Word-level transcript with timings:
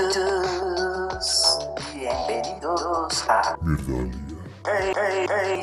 perritos, 0.00 1.58
bienvenidos 1.94 3.24
a 3.28 3.56
Hey, 4.66 4.92
hey, 4.94 5.26
hey, 5.28 5.62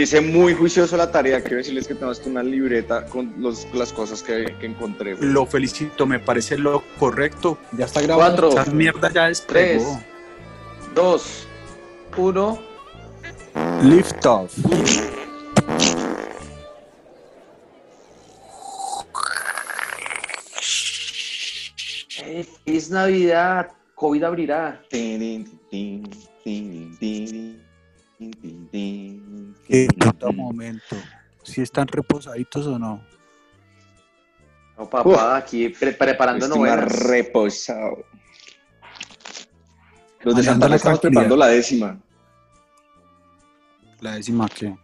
Dice 0.00 0.22
muy 0.22 0.54
juicioso 0.54 0.96
la 0.96 1.10
tarea. 1.12 1.42
Quiero 1.42 1.58
decirles 1.58 1.86
que 1.86 1.94
tengo 1.94 2.10
hasta 2.10 2.26
una 2.30 2.42
libreta 2.42 3.04
con 3.04 3.34
los- 3.36 3.66
las 3.74 3.92
cosas 3.92 4.22
que, 4.22 4.56
que 4.58 4.64
encontré. 4.64 5.12
güey. 5.12 5.28
Lo 5.28 5.44
felicito, 5.44 6.06
me 6.06 6.18
parece 6.18 6.56
lo 6.56 6.82
correcto. 6.98 7.58
Ya 7.76 7.84
está 7.84 8.00
grabando. 8.00 8.48
Cuatro, 8.48 8.62
Esa 8.62 8.70
mierda 8.72 9.12
ya 9.12 9.26
despegó. 9.28 9.52
Tres. 9.52 10.94
dos, 10.94 11.46
uno. 12.16 12.58
Lift 13.82 14.24
off. 14.24 14.54
Eh, 22.24 22.46
Es 22.64 22.90
Navidad, 22.90 23.68
COVID 23.94 24.22
abrirá. 24.24 24.82
Tin, 24.90 25.58
tin, 25.70 26.10
tin, 26.42 27.60
Qué 29.66 29.88
puto 29.98 30.28
tin. 30.28 30.36
momento. 30.36 30.96
Si 31.42 31.60
están 31.62 31.86
reposaditos 31.88 32.66
o 32.66 32.78
no. 32.78 33.04
No, 34.78 34.88
papá, 34.88 35.36
aquí 35.36 35.68
pre- 35.70 35.92
preparando 35.92 36.48
novenas. 36.48 36.90
reposado. 37.06 38.04
Los 40.22 40.34
de 40.36 40.42
Manejando 40.42 40.44
Santa 40.52 40.66
Fe 40.66 40.70
la 40.70 40.76
estamos 40.76 41.00
tranquilidad. 41.00 41.22
preparando 41.22 41.36
la 41.36 41.46
décima. 41.48 42.00
La 44.00 44.12
décima 44.16 44.48
que. 44.48 44.76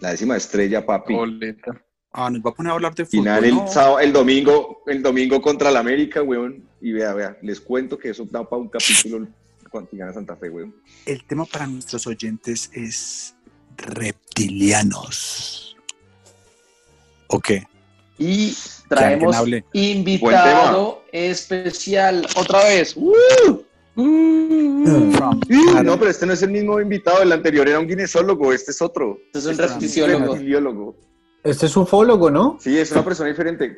La 0.00 0.10
décima 0.10 0.36
estrella, 0.36 0.84
papi. 0.84 1.14
Boleta. 1.14 1.80
Ah, 2.12 2.30
nos 2.30 2.40
va 2.42 2.50
a 2.50 2.54
poner 2.54 2.70
a 2.70 2.74
hablar 2.74 2.94
de 2.94 3.04
fútbol. 3.04 3.20
Final 3.24 3.44
el 3.44 3.54
¿no? 3.56 3.66
sábado, 3.66 3.98
el 3.98 4.12
domingo, 4.12 4.82
el 4.86 5.02
domingo 5.02 5.40
contra 5.42 5.70
el 5.70 5.76
América, 5.76 6.22
weón. 6.22 6.68
Y 6.80 6.92
vea, 6.92 7.12
vea, 7.14 7.36
les 7.42 7.60
cuento 7.60 7.98
que 7.98 8.10
eso 8.10 8.24
da 8.30 8.48
para 8.48 8.60
un 8.62 8.68
capítulo 8.68 9.26
cuando 9.74 9.90
gana 9.92 10.12
Santa 10.12 10.36
Fe, 10.36 10.50
weón. 10.50 10.72
El 11.04 11.24
tema 11.24 11.44
para 11.46 11.66
nuestros 11.66 12.06
oyentes 12.06 12.70
es 12.72 13.34
reptilianos. 13.76 15.76
¿Ok? 17.26 17.50
Y 18.18 18.54
alguien 18.90 18.92
traemos 19.28 19.36
invitado 19.72 21.02
especial. 21.10 22.24
Otra 22.36 22.62
vez. 22.66 22.96
¡Uh! 22.96 23.12
Sí, 23.96 25.64
Canadá. 25.66 25.82
no, 25.82 25.98
pero 25.98 26.10
este 26.10 26.24
no 26.26 26.32
es 26.34 26.42
el 26.42 26.50
mismo 26.52 26.80
invitado, 26.80 27.22
el 27.22 27.32
anterior 27.32 27.68
era 27.68 27.80
un 27.80 27.88
guinesólogo, 27.88 28.52
este 28.52 28.70
es 28.70 28.80
otro. 28.80 29.18
Este 29.26 29.38
es 29.40 29.44
un 29.46 29.50
Este 29.52 29.66
reptiliólogo. 29.66 30.32
reptiliólogo. 30.34 30.96
Este 31.42 31.66
es 31.66 31.76
ufólogo, 31.76 32.30
¿no? 32.30 32.58
Sí, 32.60 32.78
es 32.78 32.92
una 32.92 33.04
persona 33.04 33.28
diferente. 33.28 33.76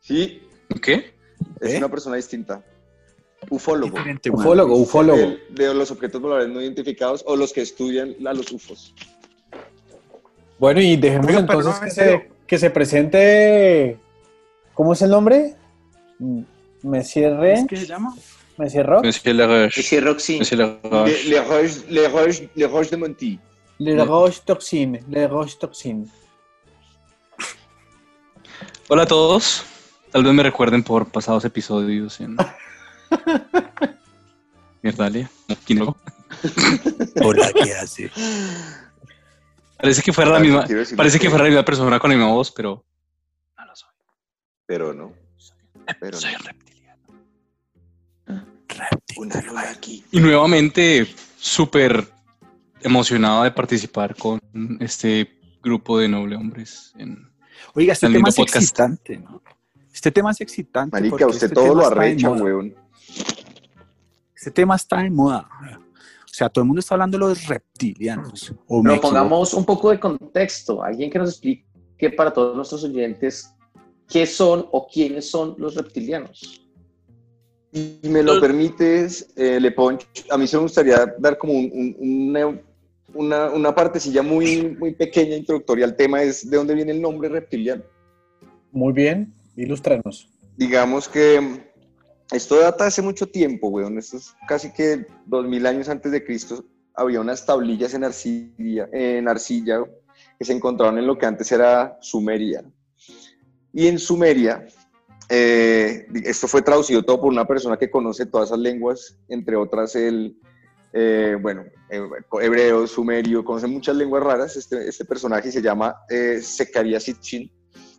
Sí, 0.00 0.42
¿Qué? 0.82 1.14
es 1.60 1.74
¿Eh? 1.74 1.78
una 1.78 1.88
persona 1.90 2.16
distinta. 2.16 2.64
Ufólogo. 3.50 3.96
Ufólogo, 4.32 4.76
ufólogo. 4.76 5.34
De 5.50 5.72
los 5.74 5.90
objetos 5.90 6.20
voladores 6.20 6.48
no 6.48 6.60
identificados 6.60 7.22
o 7.26 7.36
los 7.36 7.52
que 7.52 7.62
estudian 7.62 8.14
a 8.26 8.32
los 8.34 8.50
UFOs. 8.52 8.94
Bueno, 10.58 10.80
y 10.80 10.96
dejemos 10.96 11.26
Oiga, 11.28 11.38
entonces 11.40 11.74
no, 11.74 11.80
que, 11.80 11.90
se, 11.90 11.94
serio. 12.04 12.24
que 12.46 12.58
se 12.58 12.70
presente. 12.70 13.96
¿Cómo 14.74 14.92
es 14.92 15.02
el 15.02 15.10
nombre? 15.10 15.54
Mm, 16.18 16.42
Monsieur 16.82 17.32
¿Es 17.44 17.60
Re, 17.60 17.66
que 17.68 17.76
se 17.76 17.86
llama? 17.86 18.14
Monsieur 18.56 18.84
Rock, 18.86 19.04
Monsieur 19.04 19.36
Laroche. 19.36 20.00
Roxy. 20.00 20.38
Monsieur 20.38 20.58
Le, 20.58 20.80
Laroche. 20.82 21.24
le 21.28 21.40
Roche, 21.40 21.84
le 21.88 22.08
Roche- 22.08 22.50
le 22.54 22.66
Roche 22.66 22.90
de 22.90 22.96
Monty. 22.96 23.38
Le 23.78 24.04
Roche 24.04 24.40
Toxin, 24.44 24.98
Le 25.08 25.28
Roche 25.28 25.56
Toxin. 25.60 26.10
Hola 28.88 29.02
a 29.04 29.06
todos. 29.06 29.64
Tal 30.10 30.24
vez 30.24 30.32
me 30.32 30.42
recuerden 30.42 30.82
por 30.82 31.06
pasados 31.06 31.44
episodios 31.44 32.18
en. 32.20 32.36
Mierdalia. 34.82 35.30
Aquí 35.48 35.74
no. 35.74 35.96
Hola, 37.22 37.50
¿qué 37.52 37.74
hace? 37.74 38.10
Parece 39.76 40.02
que 40.02 40.12
fuera 40.12 40.30
la 40.32 40.40
misma. 40.40 40.66
Parece 40.96 41.18
que 41.18 41.28
fuera 41.28 41.44
la 41.44 41.50
misma 41.50 41.64
persona 41.64 41.98
con 41.98 42.10
la 42.10 42.16
misma 42.16 42.32
voz, 42.32 42.50
pero. 42.50 42.84
No 43.56 43.64
lo 43.64 43.76
soy. 43.76 43.90
Pero 44.66 44.92
no. 44.92 45.12
Pero 46.00 46.18
soy 46.18 46.32
no. 46.32 46.38
reptiliano. 46.38 47.02
Una 49.16 49.40
luna 49.42 49.70
aquí. 49.70 50.04
Y 50.12 50.20
nuevamente, 50.20 51.06
súper 51.36 52.06
emocionado 52.82 53.44
de 53.44 53.50
participar 53.50 54.14
con 54.14 54.40
este 54.80 55.38
grupo 55.62 55.98
de 55.98 56.08
noble 56.08 56.36
hombres. 56.36 56.92
En... 56.98 57.30
Oiga, 57.74 57.92
este 57.92 58.08
tema 58.08 58.28
es 58.28 58.36
podcast. 58.36 58.56
excitante, 58.56 59.18
¿no? 59.18 59.42
Este 59.92 60.12
tema 60.12 60.30
es 60.30 60.40
excitante. 60.40 60.92
Marica, 60.92 61.26
usted 61.26 61.46
este 61.46 61.54
todo 61.54 61.74
lo 61.74 61.86
arrecha, 61.86 62.28
moda. 62.28 62.42
weón. 62.42 62.74
Este 64.34 64.50
tema 64.50 64.76
está 64.76 64.98
de 65.02 65.10
moda. 65.10 65.48
O 66.24 66.34
sea, 66.38 66.48
todo 66.48 66.62
el 66.62 66.66
mundo 66.68 66.80
está 66.80 66.94
hablando 66.94 67.16
de 67.18 67.24
los 67.24 67.46
reptilianos. 67.48 68.52
¿o 68.68 68.82
me 68.82 68.90
Pero 68.90 69.00
pongamos 69.02 69.52
un 69.54 69.64
poco 69.64 69.90
de 69.90 69.98
contexto. 69.98 70.82
Alguien 70.82 71.10
que 71.10 71.18
nos 71.18 71.30
explique 71.30 72.10
para 72.16 72.32
todos 72.32 72.54
nuestros 72.54 72.84
oyentes 72.84 73.52
qué 74.08 74.24
son 74.26 74.66
o 74.70 74.86
quiénes 74.86 75.28
son 75.30 75.54
los 75.58 75.74
reptilianos. 75.74 76.62
Si 77.72 78.00
me 78.04 78.22
lo 78.22 78.40
permites, 78.40 79.30
eh, 79.36 79.58
Le 79.60 79.72
Ponch, 79.72 80.06
a 80.30 80.38
mí 80.38 80.46
se 80.46 80.56
me 80.56 80.62
gustaría 80.62 81.14
dar 81.18 81.36
como 81.36 81.52
un- 81.54 81.70
un- 81.74 81.96
una, 82.30 82.60
una, 83.14 83.50
una 83.50 83.74
partecilla 83.74 84.22
muy, 84.22 84.76
muy 84.78 84.94
pequeña 84.94 85.36
introductoria 85.36 85.84
al 85.84 85.96
tema, 85.96 86.22
es 86.22 86.48
de 86.48 86.56
dónde 86.56 86.74
viene 86.74 86.92
el 86.92 87.02
nombre 87.02 87.28
reptiliano. 87.28 87.82
Muy 88.72 88.92
bien, 88.92 89.34
ilústranos. 89.56 90.30
Digamos 90.56 91.08
que 91.08 91.67
esto 92.32 92.60
data 92.60 92.86
hace 92.86 93.02
mucho 93.02 93.26
tiempo, 93.26 93.68
weón. 93.68 93.98
Esto 93.98 94.18
es 94.18 94.34
casi 94.46 94.72
que 94.72 95.06
2000 95.26 95.66
años 95.66 95.88
antes 95.88 96.12
de 96.12 96.24
Cristo. 96.24 96.64
Había 96.94 97.20
unas 97.20 97.46
tablillas 97.46 97.94
en 97.94 98.04
arcilla, 98.04 98.88
en 98.92 99.28
arcilla 99.28 99.84
que 100.36 100.44
se 100.44 100.52
encontraron 100.52 100.98
en 100.98 101.06
lo 101.06 101.16
que 101.16 101.26
antes 101.26 101.50
era 101.52 101.96
Sumeria. 102.00 102.64
Y 103.72 103.86
en 103.86 104.00
Sumeria, 104.00 104.66
eh, 105.28 106.06
esto 106.24 106.48
fue 106.48 106.62
traducido 106.62 107.04
todo 107.04 107.20
por 107.20 107.30
una 107.30 107.46
persona 107.46 107.76
que 107.76 107.90
conoce 107.90 108.26
todas 108.26 108.48
esas 108.48 108.58
lenguas, 108.58 109.16
entre 109.28 109.54
otras 109.54 109.94
el, 109.94 110.36
eh, 110.92 111.36
bueno, 111.40 111.64
eh, 111.88 112.02
hebreo, 112.40 112.86
sumerio, 112.88 113.44
conoce 113.44 113.68
muchas 113.68 113.94
lenguas 113.94 114.24
raras. 114.24 114.56
Este, 114.56 114.88
este 114.88 115.04
personaje 115.04 115.52
se 115.52 115.62
llama 115.62 115.94
eh, 116.10 116.40
Sitchin. 116.42 117.48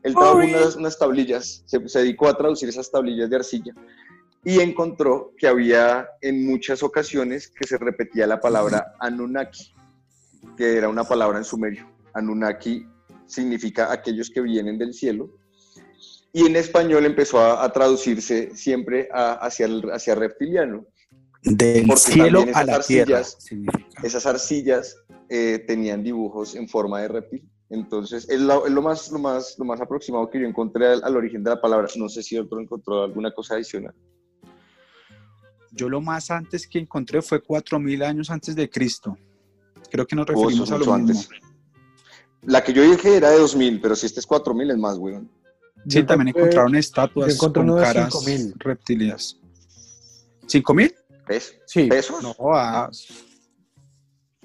Él 0.03 0.13
trajo 0.13 0.39
unas 0.77 0.99
tablillas, 0.99 1.63
se, 1.65 1.87
se 1.87 1.99
dedicó 1.99 2.27
a 2.27 2.37
traducir 2.37 2.67
esas 2.67 2.89
tablillas 2.91 3.29
de 3.29 3.35
arcilla 3.35 3.73
y 4.43 4.59
encontró 4.61 5.33
que 5.37 5.47
había 5.47 6.07
en 6.21 6.45
muchas 6.45 6.81
ocasiones 6.83 7.49
que 7.49 7.67
se 7.67 7.77
repetía 7.77 8.25
la 8.25 8.39
palabra 8.39 8.93
Anunnaki, 8.99 9.73
que 10.57 10.77
era 10.77 10.87
una 10.89 11.03
palabra 11.03 11.37
en 11.37 11.43
sumerio. 11.43 11.87
Anunnaki 12.13 12.85
significa 13.25 13.91
aquellos 13.91 14.29
que 14.29 14.41
vienen 14.41 14.77
del 14.77 14.93
cielo. 14.93 15.29
Y 16.31 16.45
en 16.45 16.55
español 16.55 17.05
empezó 17.05 17.39
a, 17.39 17.63
a 17.63 17.73
traducirse 17.73 18.55
siempre 18.55 19.09
a- 19.11 19.33
hacia, 19.33 19.65
el, 19.65 19.83
hacia 19.91 20.15
reptiliano. 20.15 20.85
Del 21.43 21.87
Porque 21.87 21.99
cielo 21.99 22.45
a 22.53 22.63
la 22.63 22.75
arcillas-. 22.75 23.37
Esas 24.03 24.25
arcillas 24.25 24.95
eh, 25.29 25.63
tenían 25.67 26.03
dibujos 26.03 26.55
en 26.55 26.67
forma 26.67 27.01
de 27.01 27.07
reptil. 27.07 27.49
Entonces, 27.69 28.27
es, 28.29 28.39
lo, 28.41 28.65
es 28.65 28.71
lo 28.71 28.81
más, 28.81 29.11
lo, 29.11 29.19
más, 29.19 29.55
lo 29.59 29.65
más 29.65 29.79
aproximado 29.81 30.29
que 30.29 30.39
yo 30.39 30.47
encontré 30.47 30.87
al, 30.87 31.03
al 31.03 31.15
origen 31.17 31.43
de 31.43 31.51
la 31.51 31.61
palabra. 31.61 31.87
No 31.97 32.09
sé 32.09 32.23
si 32.23 32.37
otro 32.37 32.59
encontró 32.59 33.03
alguna 33.03 33.31
cosa 33.31 33.55
adicional. 33.55 33.93
Yo 35.71 35.89
lo 35.89 36.01
más 36.01 36.31
antes 36.31 36.67
que 36.67 36.79
encontré 36.79 37.21
fue 37.21 37.41
4000 37.41 38.03
años 38.03 38.29
antes 38.29 38.55
de 38.55 38.69
Cristo. 38.69 39.17
Creo 39.91 40.05
que 40.05 40.15
nos 40.15 40.25
Oh, 40.29 40.33
referimos 40.43 40.69
a 40.71 40.73
lo 40.77 40.79
mismo. 40.79 40.93
antes. 40.93 41.29
La 42.43 42.63
que 42.63 42.73
yo 42.73 42.83
dije 42.83 43.17
era 43.17 43.29
de 43.31 43.39
2000, 43.39 43.81
pero 43.81 43.95
si 43.95 44.05
este 44.05 44.19
es 44.19 44.25
4000 44.27 44.71
es 44.71 44.77
más, 44.77 44.97
weón. 44.97 45.29
Sí, 45.87 45.99
Yo 45.99 46.05
también 46.05 46.29
encontré- 46.29 46.41
encontraron 46.41 46.75
estatuas 46.75 47.27
yo 47.29 47.33
encontré 47.35 47.65
con 47.65 47.77
caras 47.81 48.13
5000. 48.13 48.53
reptilianas. 48.59 49.39
¿5000? 50.47 50.95
¿Ves? 51.27 51.55
Sí, 51.65 51.87
¿Pesos? 51.87 52.23
No, 52.23 52.35
ah, 52.53 52.89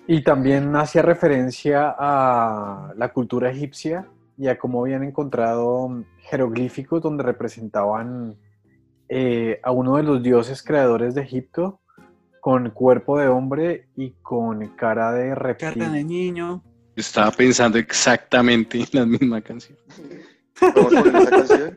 y 0.07 0.23
también 0.23 0.75
hacía 0.77 1.01
referencia 1.03 1.95
a 1.99 2.93
la 2.97 3.13
cultura 3.13 3.51
egipcia 3.51 4.07
y 4.37 4.49
a 4.49 4.59
cómo 4.59 4.83
habían 4.83 5.03
encontrado 5.03 6.05
jeroglíficos 6.29 7.01
donde 7.03 7.23
representaban 7.23 8.37
eh, 9.09 9.61
a 9.63 9.71
uno 9.71 9.97
de 9.97 10.03
los 10.03 10.23
dioses 10.23 10.63
creadores 10.63 11.15
de 11.15 11.23
Egipto 11.23 11.81
con 12.41 12.71
cuerpo 12.71 13.19
de 13.19 13.29
hombre 13.29 13.89
y 13.97 14.11
con 14.23 14.67
cara 14.77 15.13
de 15.13 15.31
cara 15.31 15.35
reptil. 15.35 15.93
de 15.93 16.05
niño. 16.05 16.63
Estaba 16.95 17.31
pensando 17.31 17.79
exactamente 17.79 18.79
en 18.79 18.89
la 18.93 19.07
misma 19.07 19.41
canción. 19.41 19.79
Esa. 20.61 21.73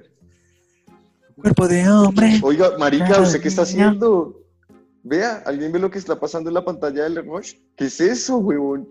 Cuerpo 1.36 1.68
de 1.68 1.90
hombre. 1.90 2.40
Oiga, 2.42 2.78
marica, 2.78 3.22
¿usted 3.22 3.42
qué 3.42 3.48
está 3.48 3.62
haciendo? 3.62 4.44
Vea, 5.04 5.44
¿alguien 5.46 5.72
ve 5.72 5.80
lo 5.80 5.90
que 5.90 6.00
está 6.00 6.20
pasando 6.20 6.50
en 6.50 6.56
la 6.56 6.66
pantalla 6.66 7.04
del 7.04 7.26
Rush? 7.26 7.54
¿Qué 7.76 7.86
es 7.86 8.02
eso, 8.02 8.38
huevón? 8.38 8.90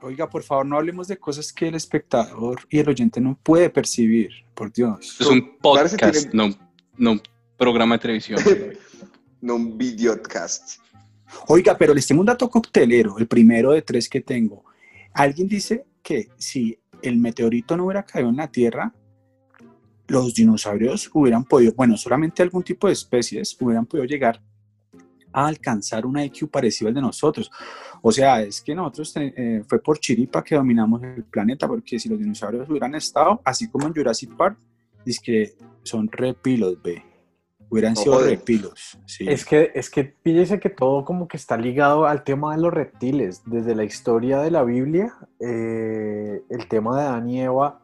Oiga, 0.00 0.28
por 0.28 0.42
favor, 0.42 0.64
no 0.66 0.76
hablemos 0.76 1.08
de 1.08 1.18
cosas 1.18 1.52
que 1.52 1.68
el 1.68 1.74
espectador 1.74 2.60
y 2.68 2.78
el 2.78 2.88
oyente 2.88 3.20
no 3.20 3.38
puede 3.42 3.70
percibir, 3.70 4.30
por 4.54 4.72
Dios. 4.72 5.16
Es 5.18 5.26
un 5.26 5.58
podcast, 5.58 6.32
no, 6.32 6.48
no 6.96 7.12
un 7.12 7.22
programa 7.56 7.96
de 7.96 8.00
televisión. 8.00 8.40
No 9.40 9.56
un 9.56 9.76
videocast. 9.76 10.80
Oiga, 11.48 11.76
pero 11.76 11.92
les 11.92 12.06
tengo 12.06 12.22
un 12.22 12.26
dato 12.26 12.48
coctelero, 12.48 13.18
el 13.18 13.26
primero 13.26 13.72
de 13.72 13.82
tres 13.82 14.08
que 14.08 14.22
tengo. 14.22 14.64
Alguien 15.12 15.46
dice 15.46 15.84
que 16.02 16.28
si 16.38 16.78
el 17.02 17.18
meteorito 17.18 17.76
no 17.76 17.84
hubiera 17.84 18.04
caído 18.04 18.30
en 18.30 18.36
la 18.36 18.50
Tierra, 18.50 18.94
los 20.08 20.34
dinosaurios 20.34 21.10
hubieran 21.12 21.44
podido, 21.44 21.74
bueno, 21.74 21.96
solamente 21.98 22.42
algún 22.42 22.62
tipo 22.62 22.86
de 22.86 22.94
especies 22.94 23.54
hubieran 23.60 23.84
podido 23.84 24.06
llegar 24.06 24.40
a 25.32 25.46
alcanzar 25.46 26.06
un 26.06 26.18
IQ 26.18 26.48
parecido 26.48 26.88
al 26.88 26.94
de 26.94 27.02
nosotros. 27.02 27.50
O 28.00 28.12
sea, 28.12 28.40
es 28.42 28.62
que 28.62 28.74
nosotros 28.74 29.12
eh, 29.16 29.62
fue 29.66 29.82
por 29.82 29.98
chiripa 29.98 30.44
que 30.44 30.54
dominamos 30.54 31.02
el 31.02 31.24
planeta, 31.24 31.66
porque 31.66 31.98
si 31.98 32.08
los 32.08 32.18
dinosaurios 32.18 32.68
hubieran 32.68 32.94
estado, 32.94 33.40
así 33.44 33.68
como 33.68 33.86
en 33.86 33.94
Jurassic 33.94 34.34
Park, 34.36 34.58
dice 35.04 35.20
que 35.22 35.54
son 35.82 36.08
repilos, 36.10 36.80
ve. 36.82 37.02
Hubieran 37.70 37.96
sido 37.96 38.20
repilos. 38.20 38.98
Sí. 39.06 39.26
Es 39.28 39.44
que, 39.44 39.72
es 39.74 39.90
que 39.90 40.04
píllese 40.04 40.60
que 40.60 40.70
todo 40.70 41.04
como 41.04 41.26
que 41.26 41.36
está 41.36 41.56
ligado 41.56 42.06
al 42.06 42.22
tema 42.22 42.54
de 42.54 42.62
los 42.62 42.72
reptiles. 42.72 43.42
Desde 43.46 43.74
la 43.74 43.84
historia 43.84 44.38
de 44.38 44.50
la 44.50 44.62
Biblia, 44.62 45.12
eh, 45.40 46.42
el 46.50 46.68
tema 46.68 46.96
de 46.96 47.02
Adán 47.02 47.28
y 47.28 47.40
Eva, 47.40 47.80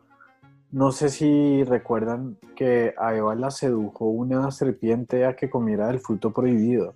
no 0.71 0.93
sé 0.93 1.09
si 1.09 1.65
recuerdan 1.65 2.39
que 2.55 2.95
a 2.99 3.17
Eva 3.17 3.35
la 3.35 3.51
sedujo 3.51 4.05
una 4.05 4.51
serpiente 4.53 5.25
a 5.25 5.35
que 5.35 5.51
comiera 5.51 5.89
del 5.89 5.99
fruto 5.99 6.33
prohibido. 6.33 6.95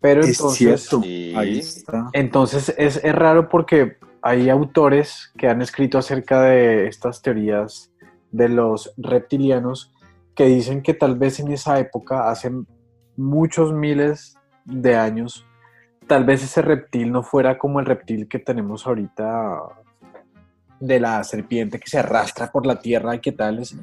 Pero 0.00 0.22
Es 0.22 0.28
entonces, 0.28 0.58
cierto. 0.58 1.02
Sí. 1.02 1.34
Ahí 1.36 1.58
está. 1.58 2.08
entonces 2.12 2.74
es, 2.78 3.00
es 3.02 3.14
raro 3.14 3.48
porque 3.48 3.98
hay 4.22 4.48
autores 4.48 5.30
que 5.36 5.48
han 5.48 5.60
escrito 5.60 5.98
acerca 5.98 6.40
de 6.42 6.86
estas 6.86 7.20
teorías 7.20 7.92
de 8.30 8.48
los 8.48 8.92
reptilianos 8.96 9.92
que 10.34 10.44
dicen 10.46 10.82
que 10.82 10.94
tal 10.94 11.16
vez 11.16 11.40
en 11.40 11.50
esa 11.50 11.78
época, 11.78 12.30
hace 12.30 12.50
muchos 13.16 13.72
miles 13.72 14.36
de 14.64 14.96
años, 14.96 15.46
tal 16.06 16.24
vez 16.24 16.42
ese 16.42 16.62
reptil 16.62 17.10
no 17.10 17.22
fuera 17.22 17.58
como 17.58 17.80
el 17.80 17.86
reptil 17.86 18.28
que 18.28 18.38
tenemos 18.38 18.86
ahorita 18.86 19.62
de 20.78 21.00
la 21.00 21.24
serpiente 21.24 21.80
que 21.80 21.88
se 21.88 21.98
arrastra 21.98 22.52
por 22.52 22.66
la 22.66 22.80
tierra 22.80 23.14
y 23.14 23.20
que 23.20 23.32
tales, 23.32 23.76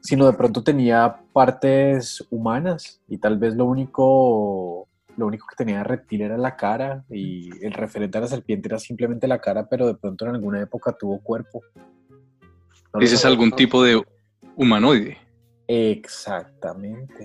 sino 0.00 0.26
de 0.26 0.32
pronto 0.32 0.64
tenía 0.64 1.20
partes 1.32 2.26
humanas 2.30 3.00
y 3.08 3.18
tal 3.18 3.38
vez 3.38 3.54
lo 3.54 3.66
único 3.66 4.88
lo 5.16 5.26
único 5.26 5.46
que 5.46 5.56
tenía 5.56 5.84
reptil 5.84 6.22
era 6.22 6.38
la 6.38 6.56
cara 6.56 7.04
y 7.10 7.50
el 7.64 7.72
referente 7.72 8.18
a 8.18 8.22
la 8.22 8.26
serpiente 8.26 8.68
era 8.68 8.78
simplemente 8.78 9.28
la 9.28 9.38
cara, 9.38 9.68
pero 9.68 9.86
de 9.86 9.94
pronto 9.94 10.24
en 10.24 10.34
alguna 10.34 10.60
época 10.62 10.92
tuvo 10.92 11.20
cuerpo. 11.20 11.60
No 12.92 13.00
Dices 13.00 13.20
sabemos. 13.20 13.44
algún 13.44 13.56
tipo 13.56 13.82
de 13.82 14.02
humanoide. 14.56 15.16
Exactamente. 15.68 17.24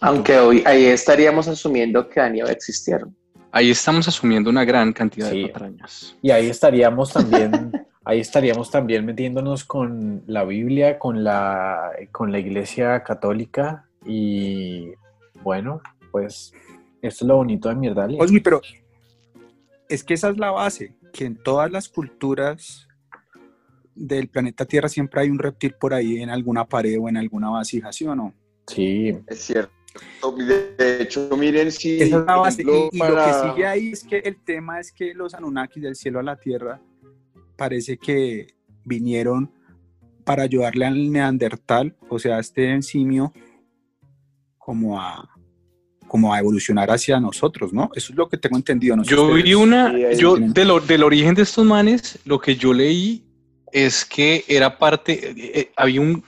Aunque 0.00 0.38
hoy 0.38 0.62
ahí 0.66 0.84
estaríamos 0.86 1.48
asumiendo 1.48 2.08
que 2.08 2.20
Daniel 2.20 2.48
existieron. 2.50 3.16
Ahí 3.50 3.70
estamos 3.70 4.06
asumiendo 4.06 4.50
una 4.50 4.64
gran 4.64 4.92
cantidad 4.92 5.30
Sí. 5.30 5.42
de 5.44 5.48
patrañas. 5.48 6.16
Y 6.20 6.30
ahí 6.30 6.48
estaríamos 6.48 7.12
también, 7.12 7.72
ahí 8.04 8.20
estaríamos 8.20 8.70
también 8.70 9.06
metiéndonos 9.06 9.64
con 9.64 10.22
la 10.26 10.44
Biblia, 10.44 10.98
con 10.98 11.24
la, 11.24 11.90
con 12.12 12.30
la 12.32 12.38
Iglesia 12.38 13.02
Católica 13.02 13.86
y 14.04 14.90
bueno, 15.42 15.80
pues 16.10 16.52
esto 17.00 17.24
es 17.24 17.28
lo 17.28 17.36
bonito 17.36 17.68
de 17.70 17.76
Mierdalia. 17.76 18.20
Osmi, 18.22 18.40
pero 18.40 18.60
es 19.88 20.04
que 20.04 20.14
esa 20.14 20.28
es 20.28 20.36
la 20.38 20.50
base, 20.50 20.94
que 21.12 21.24
en 21.24 21.36
todas 21.42 21.70
las 21.70 21.88
culturas 21.88 22.86
del 23.96 24.28
planeta 24.28 24.64
Tierra 24.66 24.88
siempre 24.88 25.22
hay 25.22 25.30
un 25.30 25.38
reptil 25.38 25.74
por 25.80 25.94
ahí 25.94 26.18
en 26.18 26.30
alguna 26.30 26.64
pared 26.66 26.96
o 27.00 27.08
en 27.08 27.16
alguna 27.16 27.50
vasija, 27.50 27.92
¿sí 27.92 28.06
o 28.06 28.14
no? 28.14 28.34
Sí, 28.68 29.16
Es 29.26 29.38
cierto. 29.40 29.72
De 30.36 31.02
hecho, 31.02 31.28
miren 31.38 31.72
si. 31.72 31.96
Esa 31.96 32.04
es 32.04 32.10
la 32.10 32.26
por 32.26 32.36
base. 32.44 32.62
Y, 32.62 32.68
ejemplo, 32.68 32.88
y 32.92 32.98
lo 32.98 33.06
que 33.06 33.12
para- 33.14 33.52
sigue 33.54 33.66
ahí 33.66 33.88
es 33.92 34.04
que 34.04 34.18
el 34.18 34.36
tema 34.44 34.78
es 34.80 34.92
que 34.92 35.14
los 35.14 35.32
Anunnakis 35.34 35.82
del 35.82 35.96
cielo 35.96 36.18
a 36.20 36.22
la 36.22 36.36
tierra 36.36 36.80
parece 37.56 37.96
que 37.96 38.48
vinieron 38.84 39.50
para 40.24 40.42
ayudarle 40.42 40.84
al 40.84 41.10
neandertal, 41.10 41.96
o 42.10 42.18
sea, 42.18 42.36
a 42.36 42.40
este 42.40 42.82
simio, 42.82 43.32
como 44.58 45.00
a, 45.00 45.28
como 46.08 46.34
a 46.34 46.38
evolucionar 46.40 46.90
hacia 46.90 47.18
nosotros, 47.20 47.72
¿no? 47.72 47.90
Eso 47.94 48.12
es 48.12 48.16
lo 48.18 48.28
que 48.28 48.36
tengo 48.36 48.56
entendido. 48.56 48.96
No 48.96 49.04
sé 49.04 49.10
Yo 49.12 49.28
vi 49.32 49.40
ustedes. 49.54 49.56
una, 49.56 49.92
Sí, 49.92 50.20
yo 50.20 50.34
tienen. 50.34 50.52
de 50.52 50.64
lo- 50.64 50.80
del 50.80 51.02
origen 51.04 51.34
de 51.34 51.42
estos 51.42 51.64
manes, 51.64 52.18
lo 52.24 52.38
que 52.40 52.56
yo 52.56 52.74
leí 52.74 53.24
es 53.72 54.04
que 54.04 54.44
era 54.48 54.78
parte, 54.78 55.30
eh, 55.30 55.34
eh, 55.36 55.72
había 55.76 56.00
un, 56.00 56.24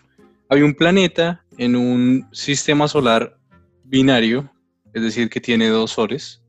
había 0.49 0.65
un 0.65 0.75
planeta 0.75 1.45
en 1.57 1.77
un 1.77 2.29
sistema 2.33 2.89
solar 2.89 3.39
binario, 3.85 4.51
es 4.93 5.03
decir, 5.03 5.29
que 5.31 5.41
tiene 5.41 5.69
dos 5.69 5.93
soles, 5.93 6.43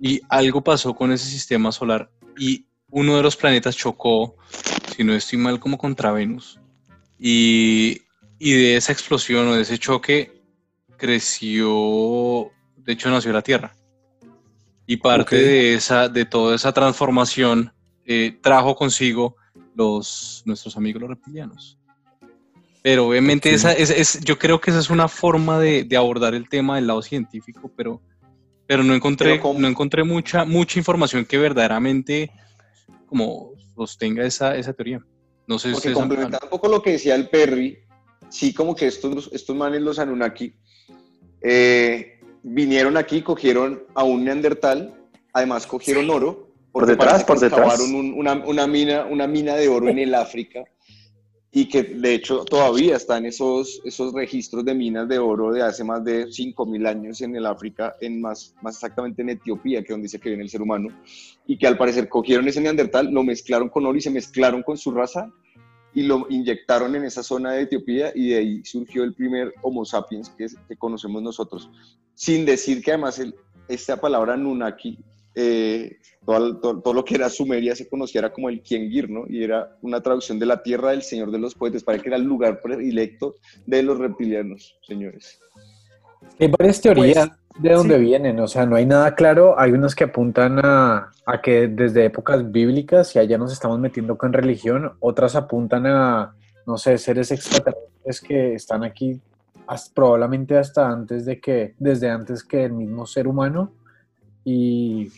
y 0.00 0.20
algo 0.28 0.62
pasó 0.62 0.94
con 0.94 1.12
ese 1.12 1.26
sistema 1.26 1.72
solar 1.72 2.10
y 2.38 2.66
uno 2.90 3.16
de 3.16 3.22
los 3.22 3.36
planetas 3.36 3.76
chocó, 3.76 4.36
si 4.96 5.04
no 5.04 5.12
estoy 5.12 5.38
mal, 5.38 5.60
como 5.60 5.76
contra 5.76 6.12
Venus. 6.12 6.58
Y, 7.18 8.02
y 8.38 8.52
de 8.52 8.76
esa 8.76 8.92
explosión 8.92 9.48
o 9.48 9.54
de 9.54 9.62
ese 9.62 9.78
choque 9.78 10.40
creció, 10.96 12.50
de 12.76 12.92
hecho 12.92 13.10
nació 13.10 13.32
la 13.32 13.42
Tierra. 13.42 13.74
Y 14.86 14.96
parte 14.96 15.36
de 15.36 15.74
esa, 15.74 16.08
de 16.08 16.24
toda 16.24 16.56
esa 16.56 16.72
transformación 16.72 17.72
eh, 18.06 18.38
trajo 18.40 18.74
consigo 18.74 19.36
los 19.78 20.42
nuestros 20.44 20.76
amigos 20.76 21.00
los 21.00 21.10
reptilianos. 21.10 21.78
Pero 22.82 23.06
obviamente 23.08 23.52
esa 23.54 23.72
es, 23.72 23.90
es- 23.90 24.20
yo 24.24 24.38
creo 24.38 24.60
que 24.60 24.70
esa 24.70 24.80
es 24.80 24.90
una 24.90 25.08
forma 25.08 25.58
de, 25.60 25.84
de 25.84 25.96
abordar 25.96 26.34
el 26.34 26.48
tema 26.48 26.76
del 26.76 26.86
lado 26.88 27.00
científico, 27.02 27.70
pero, 27.76 28.02
pero 28.66 28.82
no 28.82 28.94
encontré, 28.94 29.36
Pero 29.38 29.54
no 29.58 29.68
encontré 29.68 30.02
mucha, 30.04 30.44
mucha 30.44 30.78
información 30.78 31.24
que 31.24 31.38
verdaderamente 31.38 32.30
como 33.06 33.52
sostenga 33.76 34.24
esa, 34.24 34.56
esa 34.56 34.72
teoría. 34.72 35.00
No 35.46 35.58
sé 35.58 35.68
si 35.68 35.74
Porque 35.74 35.88
han- 35.88 35.94
complementando 35.94 36.40
un 36.46 36.50
poco 36.50 36.68
lo 36.68 36.82
que 36.82 36.92
decía 36.92 37.14
el 37.14 37.28
Perry, 37.28 37.78
sí, 38.28 38.52
como 38.52 38.74
que 38.74 38.86
estos, 38.88 39.30
estos 39.32 39.54
manes, 39.56 39.80
los 39.80 39.98
Anunnaki, 39.98 40.52
eh, 41.40 42.20
vinieron 42.42 42.96
aquí, 42.96 43.22
cogieron 43.22 43.82
a 43.94 44.02
un 44.04 44.24
neandertal, 44.24 44.94
además 45.32 45.66
cogieron 45.66 46.10
oro. 46.10 46.47
Por 46.72 46.86
detrás, 46.86 47.24
por 47.24 47.38
detrás. 47.40 47.60
excavaron 47.74 47.94
un- 47.94 48.14
una, 48.14 48.34
una 48.46 48.66
mina, 48.66 49.06
una 49.06 49.26
mina 49.26 49.54
de 49.56 49.68
oro 49.68 49.88
en 49.88 49.98
el 49.98 50.14
África 50.14 50.64
y 51.50 51.66
que 51.66 51.82
de 51.82 52.14
hecho 52.14 52.44
todavía 52.44 52.96
están 52.96 53.24
esos, 53.24 53.80
esos 53.84 54.12
registros 54.12 54.64
de 54.64 54.74
minas 54.74 55.08
de 55.08 55.18
oro 55.18 55.50
de 55.50 55.62
hace 55.62 55.82
más 55.82 56.04
de 56.04 56.26
5.000 56.30 56.86
años 56.86 57.20
en 57.22 57.34
el 57.34 57.46
África, 57.46 57.96
en 58.00 58.20
más, 58.20 58.54
más 58.62 58.74
exactamente 58.76 59.22
en 59.22 59.30
Etiopía, 59.30 59.80
que 59.80 59.86
es 59.86 59.90
donde 59.90 60.04
dice 60.04 60.20
que 60.20 60.28
viene 60.28 60.44
el 60.44 60.50
ser 60.50 60.60
humano, 60.60 60.88
y 61.46 61.56
que 61.56 61.66
al 61.66 61.78
parecer 61.78 62.08
cogieron 62.08 62.46
ese 62.46 62.60
neandertal, 62.60 63.10
lo 63.10 63.22
mezclaron 63.24 63.70
con 63.70 63.86
oro 63.86 63.96
y 63.96 64.02
se 64.02 64.10
mezclaron 64.10 64.62
con 64.62 64.76
su 64.76 64.90
raza 64.92 65.32
y 65.94 66.02
lo 66.02 66.26
inyectaron 66.28 66.94
en 66.94 67.04
esa 67.04 67.22
zona 67.22 67.52
de 67.52 67.62
Etiopía 67.62 68.12
y 68.14 68.28
de 68.28 68.36
ahí 68.36 68.60
surgió 68.64 69.02
el 69.02 69.14
primer 69.14 69.54
Homo 69.62 69.86
sapiens 69.86 70.28
que, 70.28 70.44
es- 70.44 70.56
que 70.68 70.76
conocemos 70.76 71.22
nosotros. 71.22 71.70
Sin 72.14 72.44
decir 72.44 72.82
que 72.82 72.92
además 72.92 73.18
el- 73.18 73.34
esta 73.68 73.98
palabra 73.98 74.36
Nunaki, 74.36 74.98
eh, 75.40 75.96
todo, 76.26 76.58
todo- 76.58 76.80
todo 76.80 76.94
lo 76.94 77.04
que 77.04 77.14
era 77.14 77.28
Sumeria 77.28 77.76
se 77.76 77.88
conociera 77.88 78.32
como 78.32 78.48
el 78.48 78.60
Kiengir, 78.60 79.08
¿no? 79.08 79.24
Y 79.28 79.44
era 79.44 79.76
una 79.82 80.00
traducción 80.00 80.38
de 80.38 80.46
la 80.46 80.62
tierra 80.62 80.90
del 80.90 81.02
Señor 81.02 81.30
de 81.30 81.38
los 81.38 81.54
Poetas, 81.54 81.84
para 81.84 81.98
que 81.98 82.08
era 82.08 82.16
el 82.16 82.24
lugar 82.24 82.60
predilecto 82.60 83.36
de 83.64 83.82
los 83.84 83.98
reptilianos, 83.98 84.76
señores. 84.86 85.38
Hay 86.40 86.48
varias 86.58 86.80
teorías 86.80 87.28
Pues, 87.28 87.62
de 87.62 87.72
dónde 87.72 87.96
sí. 87.98 88.04
vienen, 88.04 88.40
o 88.40 88.48
sea, 88.48 88.66
no 88.66 88.74
hay 88.76 88.86
nada 88.86 89.14
claro. 89.14 89.58
Hay 89.58 89.70
unas 89.72 89.94
que 89.94 90.04
apuntan 90.04 90.58
a, 90.64 91.10
a 91.24 91.40
que 91.40 91.68
desde 91.68 92.04
épocas 92.06 92.50
bíblicas 92.50 93.14
y 93.14 93.20
allá 93.20 93.38
nos 93.38 93.52
estamos 93.52 93.78
metiendo 93.78 94.18
con 94.18 94.32
religión, 94.32 94.92
otras 95.00 95.36
apuntan 95.36 95.86
a, 95.86 96.34
no 96.66 96.76
sé, 96.78 96.98
seres 96.98 97.30
extraterrestres 97.30 98.20
que 98.20 98.54
están 98.54 98.82
aquí 98.84 99.20
probablemente 99.94 100.56
hasta 100.56 100.88
antes 100.88 101.24
de 101.26 101.40
que, 101.40 101.74
desde 101.78 102.08
antes 102.10 102.42
que 102.42 102.64
el 102.64 102.72
mismo 102.72 103.06
ser 103.06 103.26
humano. 103.28 103.72
Y 104.50 105.12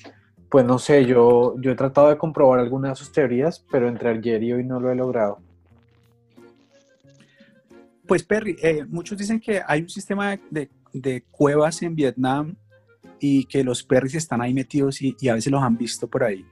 pues 0.48 0.64
no 0.64 0.80
sé, 0.80 1.06
yo, 1.06 1.54
yo 1.60 1.70
he 1.70 1.76
tratado 1.76 2.08
de 2.08 2.18
comprobar 2.18 2.58
algunas 2.58 2.90
de 2.90 2.96
sus 2.96 3.12
teorías, 3.12 3.64
pero 3.70 3.86
entre 3.88 4.08
ayer 4.10 4.42
y 4.42 4.52
hoy 4.52 4.64
no 4.64 4.80
lo 4.80 4.90
he 4.90 4.96
logrado. 4.96 5.38
Pues 8.08 8.24
Perry, 8.24 8.56
eh, 8.60 8.84
muchos 8.88 9.16
dicen 9.16 9.38
que 9.38 9.62
hay 9.64 9.82
un 9.82 9.88
sistema 9.88 10.36
de, 10.50 10.68
de- 10.92 11.22
cuevas 11.30 11.80
en 11.82 11.94
Vietnam 11.94 12.56
y 13.20 13.44
que 13.44 13.62
los 13.62 13.84
perris 13.84 14.16
están 14.16 14.40
ahí 14.40 14.52
metidos 14.52 15.00
y, 15.00 15.14
y 15.20 15.28
a 15.28 15.34
veces 15.34 15.52
los 15.52 15.62
han 15.62 15.76
visto 15.78 16.08
por 16.08 16.24
ahí. 16.24 16.44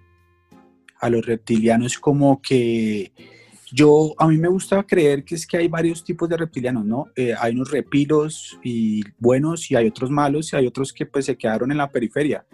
A 1.00 1.10
los 1.10 1.26
reptilianos 1.26 1.98
como 1.98 2.40
que 2.40 3.10
Yo, 3.72 4.14
a 4.18 4.28
mí 4.28 4.38
me 4.38 4.48
gusta 4.48 4.82
creer 4.84 5.24
que 5.24 5.34
es 5.34 5.46
que 5.46 5.56
hay 5.58 5.68
varios 5.68 6.02
tipos 6.04 6.28
de 6.28 6.36
reptilianos, 6.36 6.84
¿no? 6.84 7.06
Eh, 7.16 7.34
hay 7.38 7.54
unos 7.54 7.70
repilos 7.70 8.58
y 8.62 9.02
buenos 9.18 9.68
y 9.70 9.74
hay 9.76 9.88
otros 9.88 10.10
malos 10.10 10.52
y 10.52 10.56
hay 10.56 10.66
otros 10.66 10.92
que 10.92 11.04
pues 11.06 11.26
se 11.26 11.36
quedaron 11.36 11.70
en 11.72 11.78
la 11.78 11.90
periferia. 11.90 12.46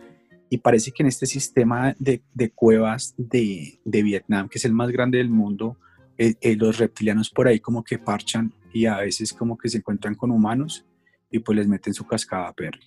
Y 0.51 0.59
parece 0.59 0.93
que 0.93 1.03
en 1.03 1.09
este 1.09 1.27
sistema 1.27 1.95
de, 1.99 2.23
de 2.33 2.51
cuevas 2.51 3.15
de, 3.17 3.81
de, 3.85 4.03
Vietnam, 4.03 4.49
que 4.49 4.59
es 4.59 4.65
el 4.65 4.73
más 4.73 4.91
grande 4.91 5.19
del 5.19 5.31
mundo, 5.31 5.77
eh, 6.17 6.35
eh, 6.41 6.57
los 6.57 6.79
reptilianos 6.79 7.31
por 7.31 7.49
ahí 7.49 7.59
como 7.59 7.83
que 7.83 7.99
parchan 7.99 8.53
y 8.73 8.87
a 8.87 8.99
veces 8.99 9.33
como 9.33 9.59
que 9.59 9.69
se 9.69 9.79
encuentran 9.79 10.15
con 10.15 10.31
humanos 10.31 10.85
y 11.31 11.41
pues 11.41 11.57
les 11.57 11.67
meten 11.67 11.95
su 11.95 12.07
cascada 12.07 12.53
Perry. 12.53 12.81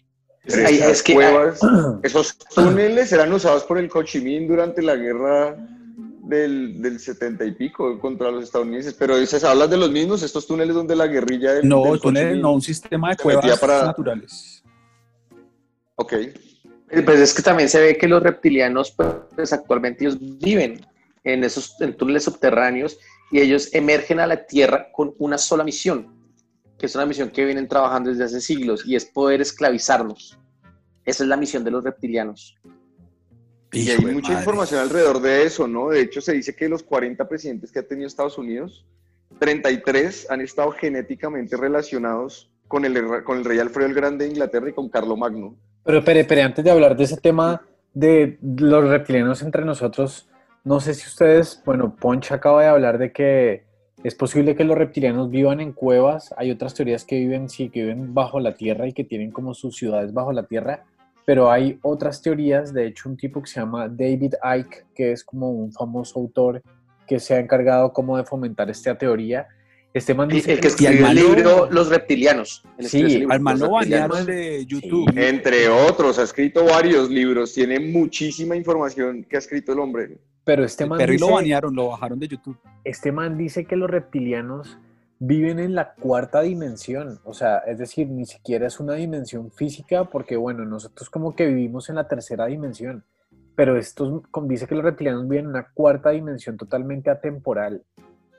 Es 0.45 1.03
que, 1.03 1.13
cuevas, 1.13 1.59
esos 2.03 2.37
túneles 2.37 3.11
eran 3.11 3.33
usados 3.33 3.63
por 3.63 3.77
el 3.77 3.89
Ho 3.93 4.03
Chi 4.03 4.21
Minh 4.21 4.47
durante 4.47 4.81
la 4.81 4.95
guerra 4.95 5.57
del, 6.23 6.81
del 6.81 6.99
70 6.99 7.43
y 7.45 7.51
pico 7.51 7.99
contra 7.99 8.31
los 8.31 8.45
estadounidenses, 8.45 8.93
pero 8.93 9.17
dices, 9.17 9.43
hablas 9.43 9.69
de 9.69 9.77
los 9.77 9.91
mismos, 9.91 10.23
estos 10.23 10.47
túneles 10.47 10.75
donde 10.75 10.95
la 10.95 11.07
guerrilla 11.07 11.53
del, 11.53 11.67
No, 11.67 11.91
del 11.91 11.99
túneles 11.99 12.37
no, 12.37 12.53
un 12.53 12.61
sistema 12.61 13.09
de 13.09 13.17
cuevas 13.17 13.59
para... 13.59 13.85
naturales. 13.85 14.63
Ok. 15.95 16.13
Pues 16.89 17.19
es 17.19 17.33
que 17.33 17.41
también 17.41 17.67
se 17.67 17.81
ve 17.81 17.97
que 17.97 18.07
los 18.07 18.23
reptilianos, 18.23 18.95
pues 19.35 19.51
actualmente 19.51 20.05
ellos 20.05 20.17
viven 20.19 20.85
en 21.23 21.43
esos 21.43 21.79
en 21.81 21.95
túneles 21.95 22.23
subterráneos 22.23 22.97
y 23.31 23.39
ellos 23.39 23.73
emergen 23.73 24.19
a 24.19 24.27
la 24.27 24.45
Tierra 24.45 24.87
con 24.93 25.13
una 25.17 25.37
sola 25.37 25.65
misión, 25.65 26.15
que 26.77 26.85
es 26.85 26.95
una 26.95 27.05
misión 27.05 27.29
que 27.29 27.43
vienen 27.43 27.67
trabajando 27.67 28.09
desde 28.09 28.23
hace 28.23 28.39
siglos 28.39 28.83
y 28.85 28.95
es 28.95 29.05
poder 29.05 29.41
esclavizarnos. 29.41 30.39
Esa 31.03 31.23
es 31.23 31.29
la 31.29 31.37
misión 31.37 31.63
de 31.63 31.71
los 31.71 31.83
reptilianos. 31.83 32.57
Y 33.73 33.89
hay 33.89 33.99
mucha 33.99 34.33
información 34.33 34.79
alrededor 34.79 35.21
de 35.21 35.43
eso, 35.43 35.67
¿no? 35.67 35.89
De 35.89 35.99
hecho, 35.99 36.21
se 36.21 36.33
dice 36.33 36.55
que 36.55 36.69
los 36.69 36.83
40 36.83 37.27
presidentes 37.27 37.71
que 37.71 37.79
ha 37.79 37.87
tenido 37.87 38.07
Estados 38.07 38.37
Unidos, 38.37 38.85
33 39.39 40.31
han 40.31 40.39
estado 40.39 40.71
genéticamente 40.71 41.57
relacionados 41.57 42.49
con 42.67 42.85
el, 42.85 43.23
con 43.23 43.39
el 43.39 43.45
rey 43.45 43.59
Alfredo 43.59 43.87
el 43.87 43.93
Grande 43.93 44.25
de 44.25 44.31
Inglaterra 44.31 44.69
y 44.69 44.73
con 44.73 44.89
Carlo 44.89 45.17
Magno. 45.17 45.57
Pero, 45.87 45.99
espere, 45.99 46.19
espere, 46.19 46.41
antes 46.43 46.65
de 46.65 46.69
hablar 46.69 46.97
de 46.97 47.05
ese 47.05 47.15
tema 47.15 47.61
de 47.93 48.37
los 48.41 48.89
reptilianos 48.89 49.41
entre 49.41 49.63
nosotros, 49.63 50.27
no 50.65 50.81
sé 50.81 50.93
si 50.93 51.07
ustedes, 51.07 51.63
bueno, 51.65 51.95
Ponch 51.95 52.33
acaba 52.33 52.61
de 52.61 52.67
hablar 52.67 52.97
de 52.97 53.13
que 53.13 53.63
es 54.03 54.13
posible 54.13 54.53
que 54.53 54.65
los 54.65 54.77
reptilianos 54.77 55.29
vivan 55.29 55.61
en 55.61 55.71
cuevas, 55.71 56.33
hay 56.35 56.51
otras 56.51 56.73
teorías 56.73 57.05
que 57.05 57.19
viven, 57.19 57.47
sí, 57.47 57.69
que 57.69 57.83
viven 57.83 58.13
bajo 58.13 58.41
la 58.41 58.55
tierra 58.55 58.85
y 58.85 58.91
que 58.91 59.05
tienen 59.05 59.31
como 59.31 59.53
sus 59.53 59.77
ciudades 59.77 60.13
bajo 60.13 60.33
la 60.33 60.43
tierra, 60.43 60.83
pero 61.25 61.49
hay 61.49 61.79
otras 61.81 62.21
teorías, 62.21 62.73
de 62.73 62.87
hecho 62.87 63.07
un 63.07 63.15
tipo 63.15 63.41
que 63.41 63.47
se 63.47 63.61
llama 63.61 63.87
David 63.87 64.33
Icke, 64.43 64.87
que 64.93 65.13
es 65.13 65.23
como 65.23 65.51
un 65.51 65.71
famoso 65.71 66.19
autor 66.19 66.61
que 67.07 67.17
se 67.21 67.33
ha 67.33 67.39
encargado 67.39 67.93
como 67.93 68.17
de 68.17 68.25
fomentar 68.25 68.69
esta 68.69 68.97
teoría, 68.97 69.47
este 69.93 70.13
man 70.13 70.29
dice 70.29 70.53
el 70.53 70.59
que 70.59 70.67
escribió 70.67 71.07
el 71.07 71.15
libro 71.15 71.67
Los 71.71 71.89
Reptilianos. 71.89 72.63
Sí, 72.79 73.25
al 73.29 73.39
man 73.39 73.59
lo 73.59 73.71
banearon 73.71 74.25
de 74.25 74.65
YouTube. 74.65 75.11
Entre 75.15 75.69
otros, 75.69 76.19
ha 76.19 76.23
escrito 76.23 76.65
varios 76.65 77.09
libros, 77.09 77.53
tiene 77.53 77.79
muchísima 77.79 78.55
información 78.55 79.23
que 79.23 79.37
ha 79.37 79.39
escrito 79.39 79.73
el 79.73 79.79
hombre. 79.79 80.19
Pero 80.43 80.63
este 80.63 80.85
man 80.85 80.97
Pero 80.97 81.13
dice, 81.13 81.25
lo 81.25 81.33
banearon, 81.33 81.75
lo 81.75 81.87
bajaron 81.87 82.19
de 82.19 82.27
YouTube. 82.27 82.57
Este 82.83 83.11
man 83.11 83.37
dice 83.37 83.65
que 83.65 83.75
los 83.75 83.89
reptilianos 83.89 84.77
viven 85.19 85.59
en 85.59 85.73
la 85.73 85.93
cuarta 85.93 86.41
dimensión, 86.41 87.19
o 87.23 87.33
sea, 87.33 87.57
es 87.59 87.79
decir, 87.79 88.07
ni 88.07 88.25
siquiera 88.25 88.67
es 88.67 88.79
una 88.79 88.93
dimensión 88.93 89.51
física, 89.51 90.05
porque 90.05 90.37
bueno, 90.37 90.63
nosotros 90.63 91.09
como 91.09 91.35
que 91.35 91.47
vivimos 91.47 91.89
en 91.89 91.95
la 91.95 92.07
tercera 92.07 92.45
dimensión, 92.45 93.03
pero 93.55 93.77
estos 93.77 94.21
dice 94.43 94.67
que 94.67 94.75
los 94.75 94.83
reptilianos 94.83 95.27
viven 95.27 95.45
en 95.45 95.51
una 95.51 95.71
cuarta 95.73 96.11
dimensión 96.11 96.55
totalmente 96.55 97.09
atemporal 97.09 97.83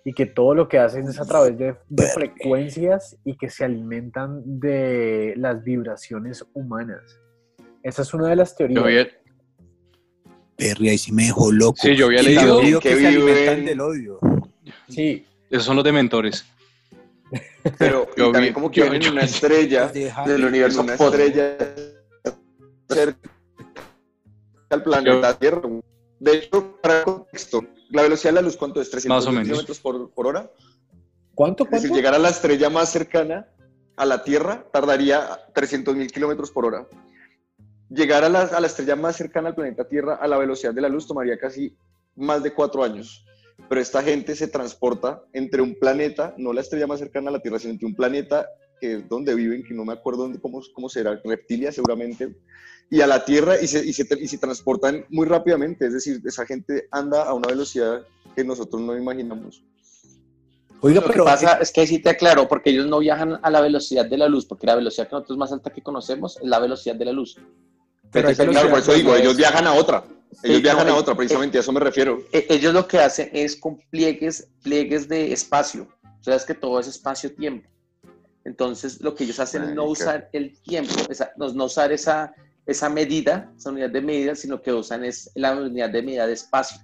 y 0.09 0.15
que 0.15 0.25
todo 0.25 0.55
lo 0.55 0.69
que 0.69 0.79
hacen 0.79 1.07
es 1.07 1.21
a 1.21 1.27
través 1.27 1.59
de, 1.59 1.77
de 1.91 2.07
frecuencias 2.07 3.15
y 3.27 3.37
que 3.37 3.51
se 3.51 3.67
alimentan 3.67 4.41
de 4.59 5.35
las 5.37 5.63
vibraciones 5.63 6.47
humanas. 6.55 7.21
Esa 7.83 8.01
es 8.01 8.15
una 8.15 8.29
de 8.29 8.37
las 8.37 8.57
teorías. 8.57 8.81
Yo 8.81 8.85
había, 8.87 9.07
Perry, 10.57 10.89
ahí 10.89 10.97
sí 10.97 11.13
me 11.13 11.25
dejó 11.25 11.53
loco. 11.53 11.77
sí, 11.83 11.95
yo 11.95 12.07
había 12.07 12.23
leído 12.23 12.81
que, 12.81 12.89
que 12.89 12.97
se 12.97 13.07
alimentan 13.07 13.65
del 13.67 13.81
odio. 13.83 14.19
Sí, 14.89 15.27
esos 15.51 15.65
son 15.65 15.77
los 15.77 15.85
dementores. 15.85 16.47
Pero 17.79 18.07
Yo 18.17 18.33
también 18.33 18.53
vi- 18.53 18.55
como 18.55 18.71
que 18.71 18.85
viven 18.85 19.13
una 19.13 19.25
estrella 19.25 19.89
del 20.27 20.43
universo, 20.43 20.81
una 20.81 20.97
Foto. 20.97 21.19
estrella 21.19 21.59
cerca 22.89 23.31
al 24.71 24.83
planeta 24.83 25.39
Tierra. 25.39 25.61
De 26.19 26.33
hecho, 26.35 26.79
para 26.83 27.05
contexto, 27.05 27.63
la 27.91 28.03
velocidad 28.03 28.31
de 28.31 28.37
la 28.37 28.43
luz, 28.43 28.57
¿cuánto 28.57 28.81
es? 28.81 28.91
300 28.91 29.17
Más 29.17 29.27
o 29.27 29.33
menos. 29.33 29.49
kilómetros 29.49 29.81
por, 29.81 30.11
por 30.11 30.27
hora. 30.27 30.51
¿cuánto? 31.35 31.65
Es 31.65 31.71
decir, 31.71 31.89
cuánto? 31.91 31.97
llegar 31.97 32.15
a 32.15 32.19
la 32.19 32.29
estrella 32.31 32.71
más 32.71 32.91
cercana 32.91 33.49
a 33.97 34.05
la 34.07 34.23
Tierra 34.23 34.67
tardaría 34.73 35.39
300 35.55 35.95
mil 35.97 36.11
kilómetros 36.11 36.51
por 36.51 36.67
hora. 36.67 36.87
Llegar 37.91 38.25
a 38.25 38.29
la, 38.29 38.43
a 38.43 38.61
la 38.61 38.67
estrella 38.67 38.97
más 38.97 39.17
cercana 39.17 39.49
al 39.49 39.55
planeta 39.55 39.89
Tierra 39.89 40.17
a 40.17 40.29
la 40.29 40.37
velocidad 40.37 40.75
de 40.75 40.81
la 40.81 40.89
luz 40.89 41.07
tomaría 41.07 41.39
casi 41.39 41.77
más 42.17 42.43
de 42.43 42.53
cuatro 42.53 42.85
años. 42.85 43.25
Pero 43.69 43.81
esta 43.81 44.03
gente 44.03 44.37
se 44.37 44.49
transporta 44.49 45.23
entre 45.33 45.63
un 45.63 45.75
planeta, 45.75 46.35
no 46.37 46.53
la 46.53 46.61
estrella 46.61 46.87
más 46.87 47.01
cercana 47.01 47.31
a 47.31 47.33
la 47.33 47.41
Tierra, 47.41 47.59
sino 47.59 47.73
entre 47.73 47.87
un 47.87 47.95
planeta 47.95 48.47
que 48.81 48.95
es 48.95 49.09
donde 49.09 49.35
viven, 49.35 49.65
que 49.65 49.75
no 49.75 49.85
me 49.85 49.93
acuerdo 49.93 50.23
dónde, 50.23 50.41
cómo, 50.41 50.61
cómo 50.73 50.89
será, 50.89 51.21
reptilia 51.25 51.73
seguramente, 51.73 52.37
y 52.91 53.01
a 53.01 53.07
la 53.07 53.25
Tierra 53.25 53.61
y 53.61 53.67
se, 53.67 53.85
y, 53.85 53.93
se, 53.93 54.07
y 54.19 54.29
se 54.29 54.39
transportan 54.39 55.05
muy 55.11 55.27
rápidamente. 55.27 55.87
Es 55.87 55.93
decir, 55.93 56.21
esa 56.25 56.47
gente 56.47 56.89
anda 56.91 57.25
a 57.25 57.35
una 57.35 57.49
velocidad 57.49 58.03
que 58.35 58.45
nosotros 58.45 58.81
no 58.83 58.97
imaginamos. 58.97 59.63
Oiga, 60.81 61.01
Lo 61.01 61.07
pero 61.09 61.25
que 61.25 61.29
pasa 61.31 61.55
es 61.55 61.73
que 61.73 61.81
ahí 61.81 61.87
sí 61.89 61.99
te 61.99 62.11
aclaro, 62.11 62.47
porque 62.47 62.71
ellos 62.71 62.87
no 62.87 63.01
viajan 63.01 63.39
a 63.43 63.51
la 63.51 63.61
velocidad 63.61 64.07
de 64.07 64.17
la 64.17 64.29
luz, 64.29 64.47
porque 64.47 64.67
la 64.67 64.77
velocidad 64.77 65.09
que 65.09 65.17
nosotros 65.17 65.37
más 65.37 65.51
alta 65.53 65.71
que 65.71 65.83
conocemos 65.83 66.37
es 66.41 66.47
la 66.49 66.61
velocidad 66.61 66.95
de 66.95 67.05
la 67.05 67.13
luz. 67.13 67.37
Pero 68.13 68.29
Entonces, 68.29 68.53
claro, 68.55 68.71
por 68.71 68.79
eso 68.79 68.95
digo, 68.95 69.15
ellos 69.17 69.37
viajan 69.37 69.67
a 69.67 69.75
otra. 69.75 70.05
Ellos 70.43 70.57
Sí, 70.59 70.63
viajan 70.63 70.87
no, 70.87 70.93
a 70.93 70.97
eh, 70.97 71.01
otra, 71.01 71.17
precisamente 71.17 71.59
a 71.59 71.63
eso 71.63 71.73
me 71.73 71.81
refiero. 71.81 72.23
E- 72.33 72.47
Ellos 72.49 72.73
lo 72.73 72.87
que 72.87 72.99
hacen 73.01 73.29
es 73.33 73.57
con 73.57 73.79
pliegues, 73.91 74.49
pliegues 74.63 75.09
de 75.09 75.33
espacio. 75.33 75.89
O 76.21 76.23
sea, 76.23 76.37
es 76.37 76.45
que 76.45 76.55
todo 76.55 76.79
es 76.79 76.87
espacio-tiempo. 76.87 77.69
Entonces, 78.45 79.01
lo 79.03 79.15
que 79.15 79.25
ellos 79.25 79.41
hacen 79.41 79.65
es 79.65 79.75
no 79.75 79.85
usar 79.87 80.29
el 80.33 80.59
tiempo, 80.63 80.95
esa- 81.11 81.33
no, 81.37 81.49
no 81.53 81.65
usar 81.65 81.93
esa, 81.93 82.33
esa 82.69 82.91
medida, 82.91 83.51
esa 83.57 83.71
unidad 83.71 83.89
de 83.89 84.03
medida, 84.03 84.35
sino 84.35 84.61
que 84.61 84.75
usan 84.75 85.03
es 85.03 85.31
la 85.35 85.57
unidad 85.57 85.89
de 85.89 86.03
medida 86.03 86.27
de 86.27 86.35
espacio. 86.35 86.79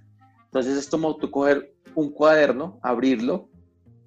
Entonces, 0.47 0.79
es 0.79 0.89
como 0.89 1.15
tú 1.17 1.31
coger 1.31 1.75
un 1.95 2.11
cuaderno, 2.11 2.81
abrirlo, 2.83 3.51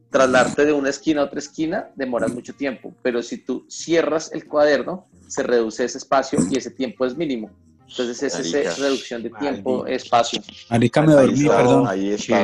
trasladarte 0.10 0.66
de 0.66 0.74
una 0.74 0.90
esquina 0.90 1.22
a 1.22 1.26
otra 1.26 1.38
esquina, 1.38 1.90
demoras 1.96 2.34
mucho 2.34 2.56
tiempo. 2.56 2.96
Pero 3.04 3.22
si 3.22 3.38
tú 3.38 3.64
cierras 3.70 4.32
el 4.34 4.48
cuaderno, 4.48 5.08
se 5.28 5.44
reduce 5.44 5.86
ese 5.86 6.00
espacio 6.00 6.40
y 6.50 6.58
ese 6.58 6.72
tiempo 6.72 7.06
es 7.06 7.16
mínimo. 7.16 7.52
Entonces, 7.88 8.24
es 8.24 8.54
esa 8.54 8.82
reducción 8.82 9.22
de 9.22 9.30
tiempo, 9.30 9.86
espacio. 9.86 10.42
Marica, 10.72 11.04
me 11.04 11.14
dormí, 11.14 11.42
está, 11.44 11.58
perdón. 11.58 11.88
Ahí 11.88 12.10
está. 12.10 12.44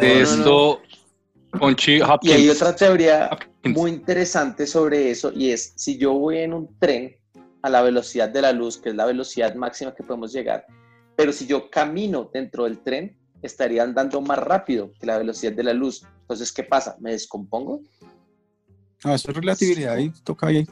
De 0.00 0.22
esto, 0.22 0.80
Ponchi 1.52 1.98
Y 1.98 2.00
Hopkins. 2.00 2.34
hay 2.34 2.48
otra 2.48 2.74
teoría 2.74 3.30
muy 3.62 3.92
interesante 3.92 4.66
sobre 4.66 5.08
eso 5.10 5.32
y 5.32 5.50
es 5.50 5.72
si 5.76 5.96
yo 5.96 6.14
voy 6.14 6.38
en 6.38 6.52
un 6.52 6.78
tren 6.80 7.16
a 7.62 7.68
la 7.70 7.82
velocidad 7.82 8.28
de 8.28 8.42
la 8.42 8.52
luz, 8.52 8.78
que 8.78 8.90
es 8.90 8.94
la 8.94 9.06
velocidad 9.06 9.54
máxima 9.54 9.94
que 9.94 10.02
podemos 10.02 10.32
llegar, 10.32 10.66
pero 11.16 11.32
si 11.32 11.46
yo 11.46 11.70
camino 11.70 12.30
dentro 12.32 12.64
del 12.64 12.78
tren, 12.78 13.16
estaría 13.42 13.82
andando 13.82 14.20
más 14.20 14.38
rápido 14.38 14.92
que 14.98 15.06
la 15.06 15.18
velocidad 15.18 15.52
de 15.52 15.62
la 15.64 15.72
luz. 15.72 16.02
Entonces, 16.22 16.52
¿qué 16.52 16.62
pasa? 16.62 16.96
¿Me 17.00 17.12
descompongo? 17.12 17.80
No, 19.04 19.14
eso 19.14 19.30
es 19.30 19.36
relatividad 19.36 19.94
ahí 19.94 20.12
toca 20.24 20.48
ahí. 20.48 20.66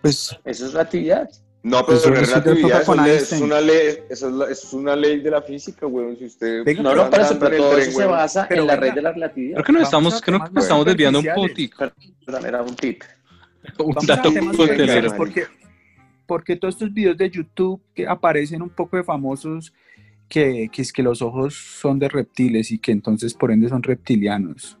Pues 0.00 0.36
Eso 0.44 0.66
es 0.66 0.72
relatividad. 0.72 1.28
No, 1.62 1.84
pero 1.84 1.98
Eso 1.98 2.10
no 2.10 2.16
es 2.16 2.20
sí 2.28 2.34
te 2.34 2.40
relatividad, 2.40 2.80
eso 2.80 3.34
es, 3.34 3.40
una 3.42 3.60
ley, 3.60 3.98
eso 4.08 4.28
es, 4.28 4.34
la- 4.34 4.44
eso 4.44 4.66
es 4.68 4.72
una 4.72 4.94
ley 4.96 5.20
de 5.20 5.30
la 5.30 5.42
física, 5.42 5.86
weón. 5.86 6.16
Si 6.16 6.24
usted 6.26 6.64
Venga, 6.64 6.82
No, 6.82 6.90
pero 6.90 7.04
no, 7.04 7.10
para 7.10 7.24
eso, 7.24 7.38
pero 7.38 7.56
todo 7.56 7.70
tren, 7.70 7.88
eso 7.88 7.98
se 7.98 8.06
basa 8.06 8.46
Pero 8.48 8.62
en 8.62 8.66
la 8.68 8.76
red 8.76 8.94
de 8.94 9.02
la 9.02 9.12
relatividad. 9.12 9.54
Creo 9.56 9.64
que 9.64 9.72
nos 9.72 9.82
estamos, 9.82 10.20
creo 10.22 10.44
que 10.44 10.50
nos 10.52 10.64
estamos 10.64 10.86
desviando 10.86 11.18
un 11.18 11.26
poquito. 11.34 11.92
Perdón, 12.24 12.46
era 12.46 12.62
un 12.62 12.76
tip. 12.76 13.02
Un 13.78 14.06
dato 14.06 14.30
porque, 15.16 15.46
porque 16.28 16.56
todos 16.56 16.74
estos 16.74 16.92
videos 16.92 17.16
de 17.16 17.30
YouTube 17.30 17.80
que 17.94 18.06
aparecen 18.06 18.60
un 18.60 18.68
poco 18.68 18.98
de 18.98 19.02
famosos 19.02 19.72
que, 20.28 20.68
que 20.70 20.82
es 20.82 20.92
que 20.92 21.02
los 21.02 21.22
ojos 21.22 21.54
son 21.54 21.98
de 21.98 22.06
reptiles 22.10 22.70
y 22.70 22.78
que 22.78 22.92
entonces 22.92 23.32
por 23.32 23.50
ende 23.50 23.70
son 23.70 23.82
reptilianos. 23.82 24.78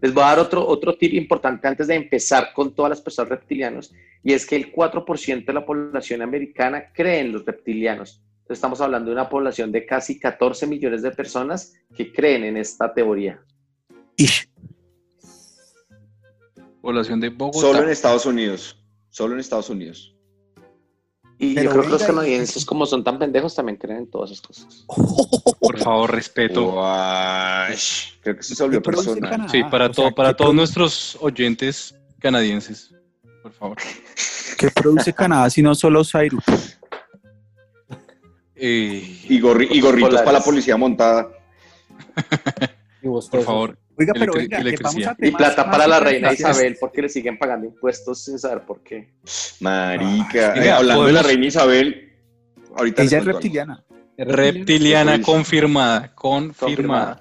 Les 0.00 0.14
voy 0.14 0.22
a 0.22 0.28
dar 0.28 0.38
otro, 0.38 0.66
otro 0.66 0.96
tip 0.96 1.12
importante 1.12 1.68
antes 1.68 1.88
de 1.88 1.94
empezar 1.94 2.52
con 2.54 2.74
todas 2.74 2.88
las 2.88 3.00
personas 3.02 3.28
reptilianos, 3.28 3.92
y 4.24 4.32
es 4.32 4.46
que 4.46 4.56
el 4.56 4.72
4% 4.72 5.44
de 5.44 5.52
la 5.52 5.66
población 5.66 6.22
americana 6.22 6.90
cree 6.94 7.20
en 7.20 7.32
los 7.32 7.44
reptilianos. 7.44 8.22
Entonces, 8.38 8.58
estamos 8.58 8.80
hablando 8.80 9.10
de 9.10 9.16
una 9.16 9.28
población 9.28 9.70
de 9.70 9.84
casi 9.84 10.18
14 10.18 10.66
millones 10.66 11.02
de 11.02 11.10
personas 11.10 11.74
que 11.94 12.10
creen 12.10 12.44
en 12.44 12.56
esta 12.56 12.94
teoría. 12.94 13.42
Ish. 14.16 14.48
Población 16.80 17.20
de 17.20 17.28
Bogotá. 17.28 17.58
Solo 17.58 17.82
en 17.82 17.90
Estados 17.90 18.24
Unidos. 18.24 18.82
Solo 19.10 19.34
en 19.34 19.40
Estados 19.40 19.68
Unidos. 19.68 20.17
Y 21.40 21.54
Pero 21.54 21.64
yo 21.66 21.70
creo 21.70 21.82
que 21.84 21.88
los 21.90 22.02
y- 22.02 22.06
canadienses, 22.06 22.64
como 22.64 22.84
son 22.84 23.04
tan 23.04 23.18
pendejos, 23.18 23.54
también 23.54 23.76
creen 23.78 23.98
en 23.98 24.10
todas 24.10 24.32
esas 24.32 24.42
cosas. 24.46 24.84
Por 25.60 25.78
favor, 25.78 26.12
respeto. 26.12 26.74
Uash, 26.74 28.14
Creo 28.20 28.36
que 28.36 28.42
se 28.42 28.60
volvió 28.62 28.80
¿Qué 28.80 28.90
produce 28.90 29.20
personal. 29.20 29.48
Sí, 29.50 29.62
para, 29.70 29.84
O 29.86 29.94
sea, 29.94 30.04
todo, 30.04 30.14
para 30.14 30.30
¿qué 30.30 30.34
todos 30.34 30.54
nuestros 30.54 31.16
oyentes 31.20 31.94
canadienses, 32.18 32.92
por 33.42 33.52
favor. 33.52 33.78
¿Qué 34.58 34.68
produce 34.72 35.12
Canadá 35.12 35.48
si 35.50 35.62
no 35.62 35.74
solo 35.76 36.02
Cyrus? 36.04 36.42
Eh, 38.56 39.20
Y, 39.28 39.40
gorri- 39.40 39.68
y 39.70 39.80
gorritos 39.80 40.20
para 40.22 40.32
la 40.32 40.40
policía 40.40 40.76
montada. 40.76 41.28
Y 43.00 43.06
vos 43.06 43.28
por 43.30 43.42
favor, 43.42 43.78
Oiga, 43.98 44.12
pero 44.14 44.32
Electri- 44.34 44.36
venga, 44.38 44.56
que 44.58 44.76
vamos 44.82 44.96
electricidad. 44.96 45.16
a 45.20 45.26
Y 45.26 45.30
plata 45.32 45.64
más 45.64 45.72
para 45.76 45.86
la 45.88 46.00
reina. 46.00 46.32
Isabel 46.32 46.76
porque 46.78 47.02
le 47.02 47.08
siguen 47.08 47.36
pagando 47.38 47.66
impuestos 47.66 48.24
sin 48.24 48.38
saber 48.38 48.64
por 48.64 48.82
qué. 48.82 49.12
Marica. 49.60 50.52
Ah, 50.56 50.64
Eh, 50.64 50.70
hablando 50.70 51.04
de 51.06 51.12
la 51.12 51.22
reina 51.22 51.46
Isabel, 51.46 52.12
ahorita 52.76 53.02
Ella 53.02 53.18
es 53.18 53.24
reptiliana. 53.24 53.84
reptiliana 54.16 55.20
confirmada, 55.20 56.14
confirmada. 56.14 57.20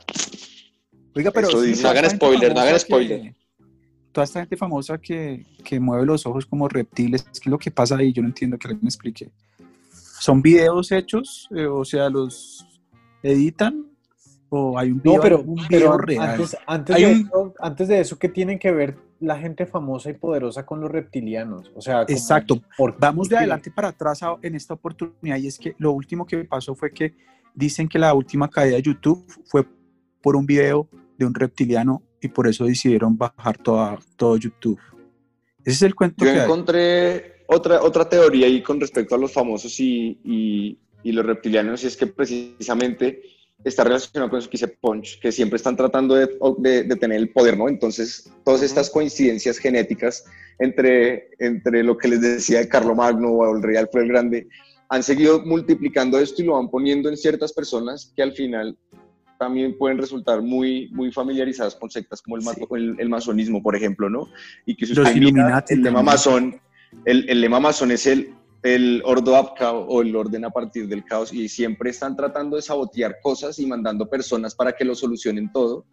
Oiga, 1.15 1.31
pero 1.31 1.47
Eso 1.49 1.61
dice. 1.61 1.81
No 1.83 1.89
hagan 1.89 2.09
spoiler, 2.11 2.53
no 2.53 2.59
hagan 2.61 2.73
que- 2.73 2.79
spoiler. 2.79 3.33
Toda 4.11 4.25
esta 4.25 4.39
gente 4.41 4.57
famosa 4.57 4.97
que, 4.99 5.45
que 5.63 5.79
mueve 5.79 6.05
los 6.05 6.25
ojos 6.25 6.45
como 6.45 6.67
reptiles, 6.67 7.23
¿qué 7.23 7.29
es 7.33 7.45
lo 7.47 7.57
que 7.59 7.69
pasa 7.71 7.97
ahí? 7.97 8.13
Yo 8.13 8.21
no 8.21 8.27
entiendo 8.29 8.57
que 8.57 8.67
alguien 8.67 8.83
me 8.83 8.89
explique. 8.89 9.29
¿Son 10.19 10.41
videos 10.41 10.91
hechos? 10.91 11.47
Eh, 11.55 11.65
o 11.67 11.83
sea, 11.85 12.09
¿los 12.09 12.65
editan? 13.23 13.86
¿O 14.49 14.77
hay 14.79 14.91
un 14.91 15.01
video, 15.01 15.17
No, 15.17 15.21
pero, 15.21 15.39
un 15.41 15.55
video 15.55 15.67
pero 15.69 15.97
real? 15.97 16.41
antes, 16.67 16.95
de 16.95 17.05
un- 17.05 17.11
eso, 17.27 17.53
antes 17.59 17.87
de 17.89 17.99
eso, 17.99 18.17
¿qué 18.17 18.29
tienen 18.29 18.57
que 18.59 18.71
ver 18.71 18.97
la 19.19 19.37
gente 19.37 19.65
famosa 19.65 20.09
y 20.09 20.13
poderosa 20.13 20.65
con 20.65 20.79
los 20.79 20.89
reptilianos? 20.89 21.71
O 21.75 21.81
sea, 21.81 22.03
Exacto. 22.03 22.61
¿por 22.77 22.97
Vamos 22.97 23.27
de 23.27 23.37
adelante 23.37 23.71
para 23.71 23.89
atrás 23.89 24.23
a- 24.23 24.37
en 24.41 24.55
esta 24.55 24.73
oportunidad 24.75 25.37
y 25.37 25.47
es 25.47 25.57
que 25.59 25.75
lo 25.79 25.91
último 25.91 26.25
que 26.25 26.45
pasó 26.45 26.75
fue 26.75 26.91
que 26.91 27.13
dicen 27.53 27.89
que 27.89 27.99
la 27.99 28.13
última 28.13 28.49
caída 28.49 28.75
de 28.77 28.83
YouTube 28.83 29.25
fue 29.45 29.65
por 30.21 30.35
un 30.35 30.45
video 30.45 30.87
de 31.17 31.25
un 31.25 31.33
reptiliano 31.33 32.03
y 32.21 32.29
por 32.29 32.47
eso 32.47 32.63
decidieron 32.65 33.17
bajar 33.17 33.57
toda, 33.57 33.97
todo 34.15 34.37
YouTube. 34.37 34.79
Ese 35.65 35.71
es 35.71 35.81
el 35.81 35.95
cuento 35.95 36.23
Yo 36.23 36.31
que 36.31 36.37
hay. 36.39 36.45
encontré 36.45 37.43
otra, 37.47 37.81
otra 37.81 38.07
teoría 38.07 38.45
ahí 38.47 38.61
con 38.63 38.79
respecto 38.79 39.15
a 39.15 39.17
los 39.17 39.33
famosos 39.33 39.77
y, 39.79 40.19
y- 40.23 40.79
y 41.03 41.11
los 41.11 41.25
reptilianos, 41.25 41.83
y 41.83 41.87
es 41.87 41.95
que 41.97 42.07
precisamente 42.07 43.21
está 43.63 43.83
relacionado 43.83 44.29
con 44.29 44.39
eso 44.39 44.49
que 44.49 44.57
dice 44.57 44.67
Punch, 44.79 45.19
que 45.19 45.31
siempre 45.31 45.57
están 45.57 45.75
tratando 45.75 46.15
de, 46.15 46.29
de- 46.59 46.83
de 46.83 46.95
tener 46.95 47.17
el 47.17 47.31
poder, 47.31 47.57
¿no? 47.57 47.67
Entonces, 47.67 48.31
todas 48.45 48.61
estas 48.61 48.89
coincidencias 48.89 49.57
genéticas 49.57 50.23
entre, 50.59 51.29
entre 51.39 51.83
lo 51.83 51.97
que 51.97 52.07
les 52.07 52.21
decía 52.21 52.59
de 52.59 52.69
Carlo 52.69 52.95
Magno 52.95 53.29
o 53.29 53.55
el 53.55 53.63
rey 53.63 53.75
Alfredo 53.75 54.03
el 54.05 54.09
Grande, 54.11 54.47
han 54.89 55.03
seguido 55.03 55.41
multiplicando 55.45 56.17
esto 56.19 56.41
y 56.41 56.45
lo 56.45 56.53
van 56.53 56.69
poniendo 56.69 57.09
en 57.09 57.17
ciertas 57.17 57.51
personas 57.51 58.13
que 58.15 58.23
al 58.23 58.31
final 58.33 58.77
también 59.37 59.77
pueden 59.77 59.97
resultar 59.97 60.41
muy, 60.41 60.89
muy 60.93 61.11
familiarizadas 61.11 61.75
con 61.75 61.89
sectas 61.91 62.21
como 62.21 62.37
el, 62.37 62.43
mato- 62.43 62.73
el, 62.75 62.95
el 62.97 63.09
masonismo, 63.09 63.61
por 63.61 63.75
ejemplo, 63.75 64.09
¿no? 64.09 64.29
Y 64.65 64.75
que 64.77 64.85
si 64.85 64.93
Los 64.93 65.07
usted 65.07 65.19
mira 65.19 65.29
Illuminati 65.29 65.73
el 65.73 65.81
lema 65.83 66.01
masón, 66.03 66.59
el, 67.05 67.29
el 67.29 67.41
lema 67.41 67.59
masón 67.59 67.91
es 67.91 68.07
el, 68.07 68.33
el 68.63 69.01
ordo 69.05 69.35
ab 69.35 69.53
cao, 69.55 69.85
o 69.87 70.01
el 70.01 70.15
orden 70.15 70.43
a 70.45 70.49
partir 70.49 70.87
del 70.87 71.03
caos 71.05 71.31
y 71.33 71.47
siempre 71.47 71.89
están 71.91 72.15
tratando 72.15 72.55
de 72.55 72.61
sabotear 72.61 73.17
cosas 73.21 73.59
y 73.59 73.65
mandando 73.65 74.09
personas 74.09 74.55
para 74.55 74.71
que 74.73 74.83
lo 74.85 74.95
solucionen 74.95 75.51
todo, 75.51 75.85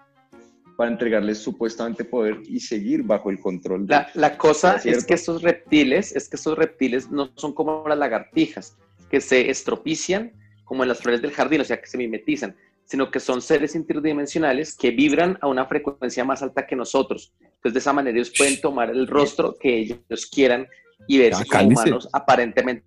para 0.76 0.90
entregarles 0.90 1.38
supuestamente 1.38 2.04
poder 2.04 2.38
y 2.48 2.58
seguir 2.60 3.02
bajo 3.04 3.30
el 3.30 3.38
control. 3.38 3.86
de- 3.86 3.94
La, 3.94 4.08
la 4.14 4.36
cosa 4.38 4.76
es 4.84 5.04
que 5.04 5.14
estos 5.14 5.42
reptiles, 5.42 6.16
es 6.16 6.28
que 6.28 6.36
estos 6.36 6.58
reptiles 6.58 7.10
no 7.10 7.30
son 7.36 7.52
como 7.52 7.84
las 7.86 7.98
lagartijas, 7.98 8.76
que 9.10 9.20
se 9.20 9.50
estropician 9.50 10.32
como 10.64 10.82
en 10.82 10.88
las 10.88 10.98
flores 10.98 11.22
del 11.22 11.30
jardín, 11.30 11.60
o 11.60 11.64
sea, 11.64 11.80
que 11.80 11.86
se 11.86 11.98
mimetizan, 11.98 12.56
sino 12.86 13.10
que 13.10 13.20
son 13.20 13.40
seres 13.40 13.74
interdimensionales 13.76 14.74
que 14.76 14.90
vibran 14.90 15.38
a 15.42 15.46
una 15.46 15.66
frecuencia 15.66 16.24
más 16.24 16.42
alta 16.42 16.66
que 16.66 16.74
nosotros. 16.74 17.32
Entonces, 17.40 17.74
de 17.74 17.78
esa 17.78 17.92
manera 17.92 18.16
ellos 18.16 18.32
pueden 18.36 18.60
tomar 18.60 18.90
el 18.90 19.06
rostro 19.06 19.54
que 19.60 19.78
ellos 19.78 20.26
quieran 20.26 20.66
y 21.06 21.18
verse 21.18 21.44
Ya, 21.44 21.58
como 21.58 21.68
humanos 21.68 22.08
aparentemente 22.12 22.84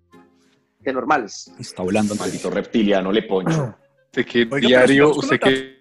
normales. 0.92 1.52
Está 1.58 1.82
hablando 1.82 2.14
Maldito 2.14 2.50
reptiliano 2.50 3.12
le 3.12 3.22
poncho. 3.22 3.74
¿Usted 4.06 4.26
qué 4.26 4.38
Oiga, 4.40 4.50
pero 4.50 4.68
diario, 4.68 5.10
usted 5.10 5.38
qué 5.38 5.78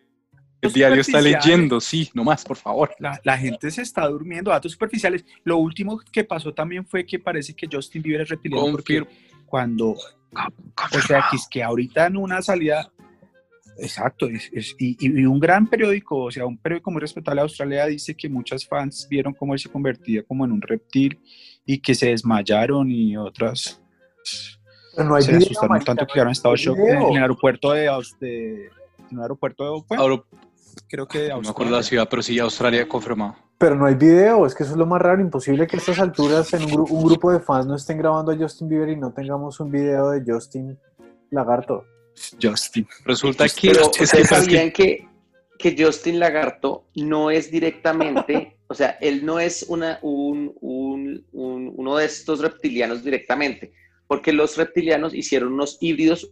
datos 0.62 0.73
diario 0.73 1.02
está 1.02 1.21
leyendo? 1.21 1.80
Sí, 1.80 2.10
nomás, 2.13 2.43
por 2.43 2.58
favor. 2.58 2.93
La, 3.00 3.19
la 3.23 3.38
gente 3.38 3.71
se 3.71 3.82
está 3.84 4.08
durmiendo, 4.08 4.52
datos 4.52 4.71
superficiales. 4.71 5.23
Lo 5.43 5.58
último 5.58 6.00
que 6.12 6.23
pasó 6.23 6.54
también 6.54 6.86
fue 6.86 7.06
que 7.06 7.19
parece 7.19 7.54
que 7.54 7.67
Justin 7.71 8.02
Bieber 8.02 8.21
es 8.21 8.30
reptiliano 8.30 8.71
porque 8.71 9.06
cuando, 9.45 9.91
o 9.91 11.02
sea, 11.08 11.26
que 11.30 11.38
es 11.38 11.47
que 11.50 11.63
ahorita 11.63 12.08
en 12.08 12.17
una 12.17 12.41
salida, 12.41 12.91
exacto, 13.79 14.27
es- 14.27 14.49
es- 14.53 14.75
y, 14.79 14.97
y 14.99 15.25
un 15.25 15.39
gran 15.39 15.67
periódico, 15.67 16.23
o 16.25 16.31
sea, 16.31 16.45
un 16.45 16.57
periódico 16.57 16.91
muy 16.91 17.01
respetable 17.01 17.39
de 17.39 17.43
Australia 17.43 17.85
dice 17.85 18.15
que 18.15 18.29
muchas 18.29 18.65
fans 18.67 19.07
vieron 19.09 19.33
cómo 19.33 19.53
él 19.53 19.59
se 19.59 19.69
convertía 19.69 20.23
como 20.23 20.45
en 20.45 20.51
un 20.51 20.61
reptil 20.61 21.19
y 21.65 21.79
que 21.79 21.93
se 21.95 22.07
desmayaron 22.07 22.89
y 22.91 23.15
otras 23.17 23.81
Pero 24.95 25.09
no 25.09 25.15
hay 25.15 25.23
se 25.23 25.31
video, 25.33 25.45
asustaron 25.47 25.79
tanto 25.81 26.05
que 26.07 26.13
quedaron 26.13 26.29
en 26.29 26.33
estado 26.33 26.55
shock 26.55 26.77
en, 26.79 27.01
el 27.15 27.21
aeropuerto 27.21 27.71
de, 27.71 27.89
de- 28.19 28.65
en 29.09 29.17
el 29.17 29.21
aeropuerto 29.21 29.63
de. 29.89 29.95
Ahora, 29.97 30.21
creo 30.89 31.07
que 31.07 31.19
de 31.19 31.29
no 31.29 31.41
me 31.41 31.49
acuerdo 31.49 31.71
la 31.71 31.77
Australia. 31.77 31.83
ciudad, 31.83 32.07
pero 32.09 32.21
sí, 32.21 32.39
Australia 32.39 32.87
confirmado. 32.87 33.35
Pero 33.59 33.75
no 33.75 33.85
hay 33.87 33.95
video, 33.95 34.45
es 34.45 34.53
que 34.53 34.61
eso 34.63 34.73
es 34.73 34.77
lo 34.77 34.85
más 34.85 35.01
raro, 35.01 35.19
imposible 35.19 35.65
que 35.65 35.77
a 35.77 35.79
estas 35.79 35.97
alturas 35.99 36.53
en 36.53 36.63
un, 36.63 36.69
gru- 36.69 36.91
un 36.91 37.03
grupo 37.05 37.31
de 37.31 37.39
fans 37.39 37.65
no 37.65 37.75
estén 37.75 37.97
grabando 37.97 38.31
a 38.31 38.37
Justin 38.37 38.69
Bieber 38.69 38.89
y 38.89 38.95
no 38.95 39.11
tengamos 39.11 39.59
un 39.59 39.71
video 39.71 40.11
de 40.11 40.21
Justin 40.31 40.77
Lagarto. 41.31 41.83
Justin. 42.41 42.88
Resulta 43.06 43.45
que 43.49 43.69
Pero 43.71 43.91
es 43.99 44.12
que, 44.12 44.25
sabían 44.25 44.71
que, 44.71 45.08
que 45.60 45.75
Justin 45.77 46.19
Lagarto 46.19 46.88
no 46.95 47.32
es 47.32 47.49
directamente, 47.51 48.58
o 48.67 48.73
sea, 48.73 48.97
él 49.01 49.25
no 49.25 49.39
es 49.39 49.65
una, 49.69 49.99
un, 50.01 50.53
un- 50.62 51.25
un- 51.32 51.73
uno 51.75 51.97
de 51.97 52.06
estos 52.06 52.39
reptilianos 52.39 53.03
directamente, 53.03 53.71
porque 54.08 54.32
los 54.34 54.58
reptilianos 54.58 55.13
hicieron 55.13 55.53
unos 55.53 55.77
híbridos 55.82 56.32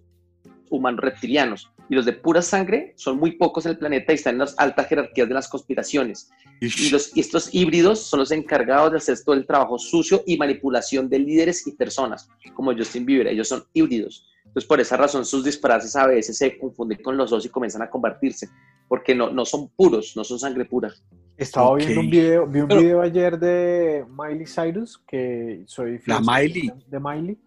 humanos 0.69 1.01
reptilianos 1.01 1.69
y 1.89 1.95
los 1.95 2.05
de 2.05 2.13
pura 2.13 2.41
sangre 2.41 2.93
son 2.97 3.17
muy 3.17 3.33
pocos 3.33 3.65
en 3.65 3.73
el 3.73 3.77
planeta 3.77 4.11
y 4.11 4.15
están 4.15 4.33
en 4.35 4.39
las 4.39 4.55
altas 4.57 4.87
jerarquías 4.87 5.27
de 5.27 5.33
las 5.35 5.47
conspiraciones. 5.47 6.29
Y, 6.59 6.89
los, 6.89 7.15
y 7.15 7.19
estos 7.19 7.53
híbridos 7.53 7.99
son 8.01 8.21
los 8.21 8.31
encargados 8.31 8.91
de 8.91 8.97
hacer 8.97 9.17
todo 9.23 9.35
el 9.35 9.45
trabajo 9.45 9.77
sucio 9.77 10.23
y 10.25 10.37
manipulación 10.37 11.07
de 11.09 11.19
líderes 11.19 11.67
y 11.67 11.73
personas, 11.73 12.27
como 12.55 12.73
Justin 12.75 13.05
Bieber. 13.05 13.27
Ellos 13.27 13.47
son 13.49 13.63
híbridos. 13.73 14.25
Entonces, 14.55 14.69
por 14.69 14.79
esa 14.79 14.95
razón, 14.95 15.25
sus 15.25 15.43
disfraces 15.43 15.93
a 15.97 16.07
veces 16.07 16.37
se 16.37 16.57
confunden 16.57 17.01
con 17.03 17.17
los 17.17 17.29
dos 17.29 17.45
y 17.45 17.49
comienzan 17.49 17.81
a 17.81 17.89
convertirse, 17.89 18.47
porque 18.87 19.13
no, 19.13 19.29
no 19.29 19.43
son 19.43 19.67
puros, 19.75 20.13
no 20.15 20.23
son 20.23 20.39
sangre 20.39 20.63
pura. 20.63 20.93
Estaba 21.35 21.71
Ok. 21.71 21.79
viendo 21.79 21.99
un 21.99 22.09
video, 22.09 22.47
vi 22.47 22.61
un 22.61 22.67
Pero- 22.69 22.79
video 22.79 23.01
ayer 23.01 23.37
de 23.37 24.05
Miley 24.09 24.45
Cyrus, 24.45 24.97
que 25.05 25.63
soy 25.65 25.99
La 26.05 26.21
fiel 26.21 26.25
Miley. 26.25 26.73
de 26.87 26.99
Miley, 27.01 27.37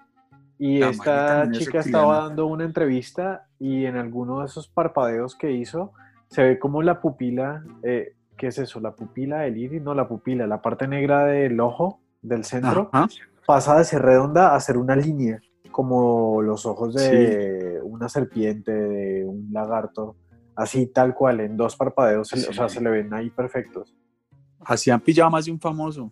y 0.59 0.81
La 0.81 0.87
Miley 0.89 0.99
esta 0.99 1.43
es 1.45 1.59
chica 1.59 1.79
reptiliana. 1.79 1.81
estaba 1.81 2.19
dando 2.29 2.47
una 2.47 2.65
entrevista 2.65 3.47
y 3.59 3.87
en 3.87 3.97
alguno 3.97 4.41
de 4.41 4.45
esos 4.47 4.69
parpadeos 4.69 5.35
que 5.35 5.51
hizo 5.53 5.93
se 6.29 6.43
ve 6.43 6.59
como 6.59 6.83
la 6.83 7.01
pupila, 7.01 7.65
eh, 7.83 8.17
¿qué 8.37 8.49
es 8.49 8.59
eso? 8.59 8.81
La 8.81 8.95
pupila 8.95 9.39
del 9.41 9.57
iris, 9.57 9.81
no 9.81 9.95
la 9.95 10.07
pupila, 10.07 10.47
la 10.47 10.61
parte 10.61 10.87
negra 10.87 11.25
del 11.25 11.59
ojo 11.59 12.01
del 12.21 12.45
centro 12.45 12.91
Ajá. 12.93 13.09
pasa 13.47 13.79
de 13.79 13.85
ser 13.85 14.03
redonda 14.03 14.55
a 14.55 14.61
ser 14.61 14.77
una 14.77 14.95
línea, 14.95 15.41
como 15.79 16.43
los 16.43 16.67
ojos 16.67 16.93
de 16.93 17.79
una 17.85 18.09
serpiente, 18.09 18.73
de 18.73 19.25
un 19.25 19.49
lagarto, 19.53 20.17
así 20.57 20.89
tal 20.89 21.15
cual, 21.15 21.39
en 21.39 21.57
dos 21.57 21.77
parpadeos, 21.77 22.33
o 22.33 22.53
sea, 22.53 22.69
se 22.69 22.81
le 22.81 22.91
ven 22.91 23.15
ahí 23.15 23.31
perfectos. 23.31 23.95
Así 24.59 24.91
han 24.91 25.01
pillado 25.01 25.31
más 25.31 25.45
de 25.45 25.53
un 25.53 25.61
famoso. 25.61 26.11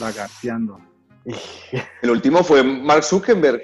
Lagarteando. 0.00 0.80
El 2.02 2.10
último 2.10 2.42
fue 2.42 2.64
Mark 2.64 3.04
Zuckerberg. 3.04 3.62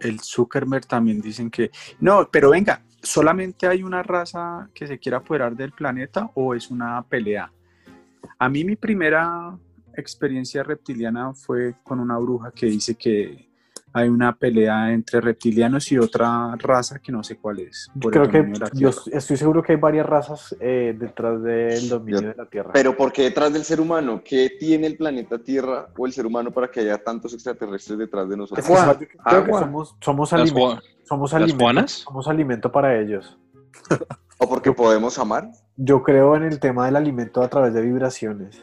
El 0.00 0.18
Zuckerberg 0.20 0.86
también 0.86 1.20
dicen 1.20 1.50
que. 1.50 1.70
No, 2.00 2.26
pero 2.32 2.48
venga, 2.48 2.82
¿solamente 3.02 3.66
hay 3.66 3.82
una 3.82 4.02
raza 4.02 4.70
que 4.72 4.86
se 4.86 4.98
quiera 4.98 5.18
apoderar 5.18 5.54
del 5.54 5.72
planeta 5.72 6.30
o 6.36 6.54
es 6.54 6.70
una 6.70 7.02
pelea? 7.06 7.52
A 8.38 8.48
mí 8.48 8.64
mi 8.64 8.76
primera 8.76 9.58
experiencia 9.94 10.62
reptiliana 10.62 11.34
fue 11.34 11.74
con 11.84 12.00
una 12.00 12.16
bruja 12.16 12.50
que 12.50 12.64
dice 12.64 12.94
que 12.94 13.49
hay 13.92 14.08
una 14.08 14.36
pelea 14.36 14.92
entre 14.92 15.20
reptilianos 15.20 15.90
y 15.92 15.98
otra 15.98 16.54
raza 16.56 16.98
que 17.00 17.10
no 17.12 17.22
sé 17.24 17.36
cuál 17.38 17.60
es. 17.60 17.90
por 18.00 18.14
el 18.14 18.20
Creo 18.20 18.30
que 18.30 18.38
dominio 18.38 18.60
de 18.60 18.66
la 18.66 18.70
yo 18.74 18.90
estoy 19.12 19.36
seguro 19.36 19.62
que 19.62 19.72
hay 19.72 19.78
varias 19.78 20.06
razas 20.06 20.54
eh, 20.60 20.94
detrás 20.98 21.42
del 21.42 21.88
dominio 21.88 22.20
de 22.20 22.34
la 22.36 22.46
Tierra. 22.46 22.70
Pero 22.72 22.96
¿por 22.96 23.12
qué 23.12 23.22
detrás 23.22 23.52
del 23.52 23.64
ser 23.64 23.80
humano? 23.80 24.22
¿Qué 24.24 24.52
tiene 24.58 24.86
el 24.86 24.96
planeta 24.96 25.38
Tierra 25.38 25.88
o 25.96 26.06
el 26.06 26.12
ser 26.12 26.26
humano 26.26 26.50
para 26.50 26.70
que 26.70 26.80
haya 26.80 26.98
tantos 26.98 27.34
extraterrestres 27.34 27.98
detrás 27.98 28.28
de 28.28 28.36
nosotros? 28.36 28.64
Es 28.64 28.70
que 28.70 28.78
Agua, 28.80 28.92
yo 28.92 28.98
creo 29.08 29.44
que 29.44 29.50
agua. 29.50 29.60
somos, 29.60 29.96
somos, 30.00 30.32
alimento, 30.32 30.60
Juan- 30.60 30.80
somos, 31.04 31.32
las 31.32 31.42
alimento, 31.42 31.88
somos 31.88 32.28
alimento 32.28 32.72
para 32.72 32.98
ellos. 33.00 33.38
¿O 34.38 34.48
porque 34.48 34.72
podemos 34.72 35.18
amar? 35.18 35.50
Yo 35.76 36.02
creo 36.02 36.36
en 36.36 36.44
el 36.44 36.60
tema 36.60 36.86
del 36.86 36.96
alimento 36.96 37.42
a 37.42 37.48
través 37.48 37.74
de 37.74 37.82
vibraciones. 37.82 38.62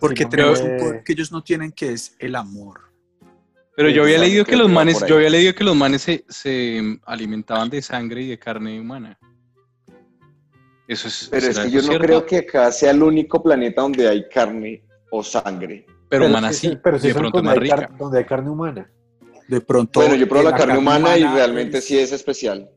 Porque 0.00 0.24
Sí, 0.24 0.28
tenemos 0.30 0.60
porque- 0.60 0.74
un 0.74 0.78
poder 0.80 1.04
que 1.04 1.12
ellos 1.12 1.32
no 1.32 1.42
tienen, 1.42 1.72
que 1.72 1.92
es 1.92 2.14
el 2.18 2.36
amor. 2.36 2.87
Pero 3.78 3.90
yo 3.90 4.02
había 4.02 4.16
Exacto, 4.16 4.28
leído 4.28 4.44
que 4.44 4.56
los 4.56 4.68
manes, 4.68 5.04
yo 5.06 5.14
había 5.14 5.30
leído 5.30 5.54
que 5.54 5.62
los 5.62 5.76
manes 5.76 6.02
se, 6.02 6.24
se 6.28 6.98
alimentaban 7.06 7.70
de 7.70 7.80
sangre 7.80 8.22
y 8.22 8.26
de 8.26 8.36
carne 8.36 8.80
humana. 8.80 9.16
Eso 10.88 11.06
es. 11.06 11.28
Pero 11.30 11.46
es 11.46 11.54
¿será 11.54 11.64
que 11.68 11.70
yo 11.74 11.82
no 11.82 11.86
cierto? 11.86 12.04
creo 12.04 12.26
que 12.26 12.38
acá 12.38 12.72
sea 12.72 12.90
el 12.90 13.00
único 13.04 13.40
planeta 13.40 13.82
donde 13.82 14.08
hay 14.08 14.28
carne 14.28 14.82
o 15.12 15.22
sangre. 15.22 15.86
Pero 16.08 16.24
es 16.24 16.30
humana 16.30 16.52
sí, 16.52 16.76
Pero 16.82 16.98
sí 16.98 17.06
de 17.06 17.14
pronto 17.14 17.40
más 17.40 17.54
car- 17.54 17.62
rica. 17.62 17.90
donde 17.96 18.18
hay 18.18 18.24
carne 18.24 18.50
humana. 18.50 18.90
De 19.46 19.60
pronto. 19.60 20.00
Bueno, 20.00 20.16
yo 20.16 20.28
pruebo 20.28 20.50
la 20.50 20.56
carne 20.56 20.76
humana 20.76 21.16
y 21.16 21.22
realmente 21.22 21.78
es- 21.78 21.84
sí 21.84 21.96
es 22.00 22.10
especial. 22.10 22.68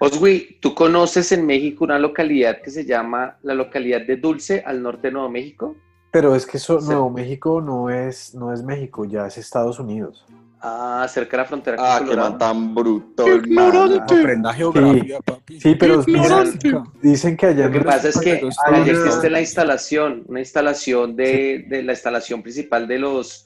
Oswi, 0.00 0.58
¿tú 0.60 0.74
conoces 0.74 1.30
en 1.30 1.46
México 1.46 1.84
una 1.84 2.00
localidad 2.00 2.60
que 2.60 2.70
se 2.72 2.84
llama 2.84 3.38
la 3.42 3.54
localidad 3.54 4.00
de 4.04 4.16
Dulce 4.16 4.64
al 4.66 4.82
norte 4.82 5.06
de 5.08 5.12
Nuevo 5.12 5.30
México? 5.30 5.76
Pero 6.10 6.34
es 6.34 6.46
que 6.46 6.56
eso, 6.56 6.80
Sí. 6.80 6.86
Nuevo 6.88 7.10
México 7.10 7.60
no 7.60 7.90
es, 7.90 8.34
no 8.34 8.52
es 8.52 8.62
México, 8.62 9.04
ya 9.04 9.26
es 9.26 9.36
Estados 9.38 9.78
Unidos. 9.78 10.24
Ah, 10.60 11.06
cerca 11.08 11.36
de 11.36 11.42
la 11.44 11.48
frontera 11.48 11.76
con 11.76 11.86
Ah, 11.86 11.96
qué 12.00 12.04
Colorado. 12.06 12.30
man 12.30 12.38
tan 12.38 12.74
bruto, 12.74 13.24
¡Qué 13.24 13.30
hermano. 13.30 13.68
ignorante! 13.84 14.14
Aprenda 14.14 14.52
geografía, 14.54 15.20
papi. 15.20 15.60
Sí, 15.60 15.74
pero 15.76 16.02
dicen, 16.02 16.82
dicen 17.00 17.36
que 17.36 17.46
allá 17.46 17.66
Lo 17.66 17.72
que 17.72 17.80
pasa 17.82 18.08
es 18.08 18.18
que 18.18 18.40
allá 18.66 18.90
existe 18.92 19.30
la 19.30 19.40
instalación, 19.40 20.24
una 20.26 20.40
instalación 20.40 21.14
de, 21.14 21.64
de 21.68 21.82
la 21.84 21.92
instalación 21.92 22.42
principal 22.42 22.88
de 22.88 22.98
los 22.98 23.44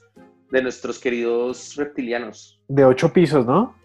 de 0.49 0.61
nuestros 0.63 0.97
queridos 0.99 1.75
reptilianos. 1.75 2.59
de 2.67 2.85
ocho 2.85 3.11
pisos, 3.13 3.45
¿no? 3.45 3.75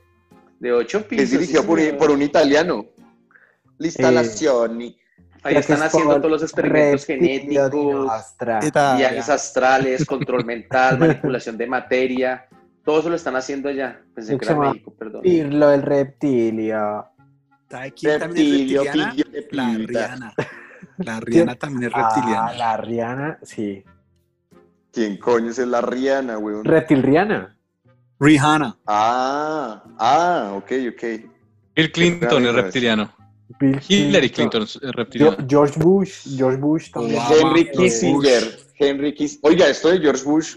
De 0.60 0.72
ocho 0.72 1.02
pisos. 1.06 1.24
Es 1.24 1.30
dirigido 1.30 1.62
sí, 1.62 1.66
por, 1.68 1.78
señor. 1.80 1.96
por 1.98 2.10
un 2.10 2.22
italiano. 2.22 2.86
La 3.78 3.86
instalación. 3.86 4.78
Ahí 5.42 5.56
están 5.56 5.82
haciendo 5.82 6.16
todos 6.16 6.30
los 6.30 6.42
experimentos 6.42 7.04
genéticos, 7.06 8.10
viajes 8.96 9.28
astrales, 9.28 10.04
control 10.04 10.44
mental, 10.44 10.98
manipulación 10.98 11.56
de 11.56 11.66
materia. 11.66 12.46
Todo 12.84 13.00
eso 13.00 13.10
lo 13.10 13.16
están 13.16 13.36
haciendo 13.36 13.68
allá. 13.68 14.00
Pensé 14.14 14.38
que 14.38 14.44
era 14.44 14.56
México, 14.56 14.94
perdón. 14.98 15.22
Pirlo 15.22 15.68
del 15.68 15.82
reptilio. 15.82 17.06
¿Sabe 17.70 17.92
quién 17.92 18.18
también 18.18 18.46
es 18.46 18.52
Reptilio, 18.52 18.82
pillo 18.92 19.24
de 19.30 19.48
La. 19.50 19.74
Rihanna. 19.74 20.34
La 20.98 21.20
Rihanna 21.20 21.54
también 21.56 21.84
es 21.84 21.92
reptiliana. 21.92 22.46
Ah, 22.46 22.54
la 22.54 22.76
Rihanna, 22.78 23.38
sí. 23.42 23.84
¿Quién 24.90 25.18
coño 25.18 25.50
es 25.50 25.58
la 25.58 25.80
Rihanna, 25.82 26.38
weón? 26.38 26.64
Reptil 26.64 27.02
Rihanna. 27.02 27.56
Rihanna. 28.18 28.78
Ah, 28.86 29.84
ah, 29.98 30.52
ok, 30.56 30.72
ok. 30.92 31.04
Bill 31.76 31.92
Clinton 31.92 32.46
es. 32.46 32.54
reptiliano. 32.54 33.17
Bill 33.58 33.80
Hillary 33.88 34.30
Clinton 34.30 34.66
reptiliano. 34.92 35.36
Yo- 35.38 35.46
George 35.48 35.78
Bush, 35.80 36.36
George 36.36 36.58
Bush 36.58 36.90
también. 36.90 37.20
Henry 37.30 37.70
Kissinger. 37.70 38.44
Bush. 38.44 38.54
Henry 38.80 39.14
Kiss. 39.14 39.38
Oiga, 39.42 39.68
esto 39.68 39.88
de 39.88 39.98
George 40.00 40.22
Bush, 40.24 40.56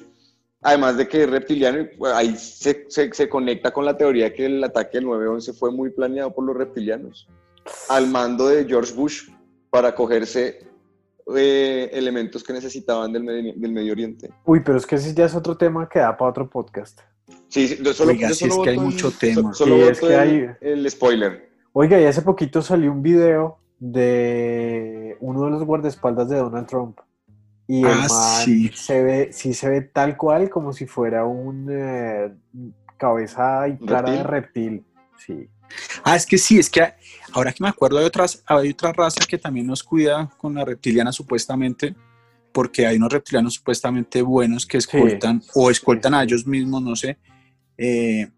además 0.62 0.98
de 0.98 1.08
que 1.08 1.24
es 1.24 1.30
reptiliano, 1.30 1.88
ahí 2.14 2.36
se, 2.38 2.86
se- 2.90 3.12
se 3.14 3.30
conecta 3.30 3.72
con 3.72 3.84
la 3.86 3.98
teoría 3.98 4.34
que 4.34 4.46
el 4.46 4.64
ataque 4.64 4.98
del 5.00 5.06
9-11 5.08 5.54
fue 5.54 5.72
muy 5.72 5.90
planeado 5.90 6.34
por 6.34 6.46
los 6.46 6.56
reptilianos. 6.56 7.28
Al 7.90 8.08
mando 8.08 8.48
de 8.48 8.66
George 8.66 8.94
Bush 8.94 9.30
para 9.70 9.96
cogerse 9.96 10.60
eh, 11.36 11.90
elementos 11.94 12.44
que 12.44 12.52
necesitaban 12.54 13.14
del, 13.14 13.24
Medi- 13.24 13.54
del 13.56 13.72
Medio 13.72 13.94
Oriente. 13.94 14.30
Uy, 14.46 14.60
pero 14.60 14.78
es 14.78 14.86
que 14.86 14.96
ese 14.96 15.14
ya 15.14 15.26
es 15.26 15.34
otro 15.36 15.56
tema 15.56 15.88
que 15.88 16.00
da 16.00 16.18
para 16.18 16.30
otro 16.32 16.50
podcast. 16.50 17.00
Sí, 17.48 17.68
sí, 17.68 17.78
yo 17.82 17.94
solo, 17.94 18.12
Oiga, 18.12 18.30
yo 18.30 18.36
sí, 18.36 18.46
es 18.46 18.58
que 18.58 18.70
hay 18.72 18.76
el- 18.76 18.82
mucho 18.82 19.12
tema. 19.12 19.54
Solo 19.54 19.76
Sí, 19.76 19.82
es 19.84 20.00
que 20.00 20.06
el, 20.08 20.20
hay- 20.20 20.50
el 20.62 20.92
spoiler. 20.92 21.51
Oiga, 21.74 22.00
y 22.00 22.06
hace 22.06 22.22
poquito 22.22 22.62
salió 22.62 22.92
un 22.92 23.02
video 23.02 23.60
de 23.80 25.18
uno 25.20 25.46
de 25.46 25.52
los 25.52 25.64
guardaespaldas 25.64 26.30
de 26.30 26.38
Donald 26.38 26.68
Trump. 26.68 27.00
Y 27.68 27.80
el 27.86 27.92
Ah, 27.92 28.08
man 28.10 28.10
sí. 28.46 28.70
se 28.74 29.02
ve, 29.04 29.30
sí 29.32 29.54
se 29.54 29.70
ve 29.70 29.82
tal 29.82 30.18
cual 30.18 30.50
como 30.50 30.74
si 30.74 30.86
fuera 30.86 31.26
un 31.26 31.68
eh, 31.72 32.34
cabeza 32.98 33.68
y 33.70 33.78
cara 33.86 34.12
de 34.12 34.24
reptil. 34.24 34.86
Sí. 35.26 35.48
Ah, 36.04 36.18
es 36.18 36.26
que 36.26 36.38
sí, 36.38 36.60
es 36.60 36.70
que 36.70 36.82
ahora 37.32 37.54
que 37.54 37.64
me 37.64 37.70
acuerdo 37.70 37.98
hay 38.00 38.06
otras, 38.06 38.44
hay 38.46 38.72
otra 38.72 38.92
raza 38.92 39.26
que 39.26 39.38
también 39.38 39.68
nos 39.68 39.84
cuida 39.84 40.30
con 40.38 40.54
la 40.56 40.66
reptiliana 40.66 41.14
supuestamente, 41.14 41.96
porque 42.52 42.86
hay 42.86 42.98
unos 42.98 43.14
reptilianos 43.14 43.54
supuestamente 43.54 44.22
buenos 44.22 44.66
que 44.66 44.78
escoltan 44.78 45.42
o 45.56 45.72
escoltan 45.72 46.14
a 46.14 46.24
ellos 46.24 46.46
mismos, 46.46 46.82
no 46.82 46.96
sé. 46.98 47.18
eh, 47.78 48.30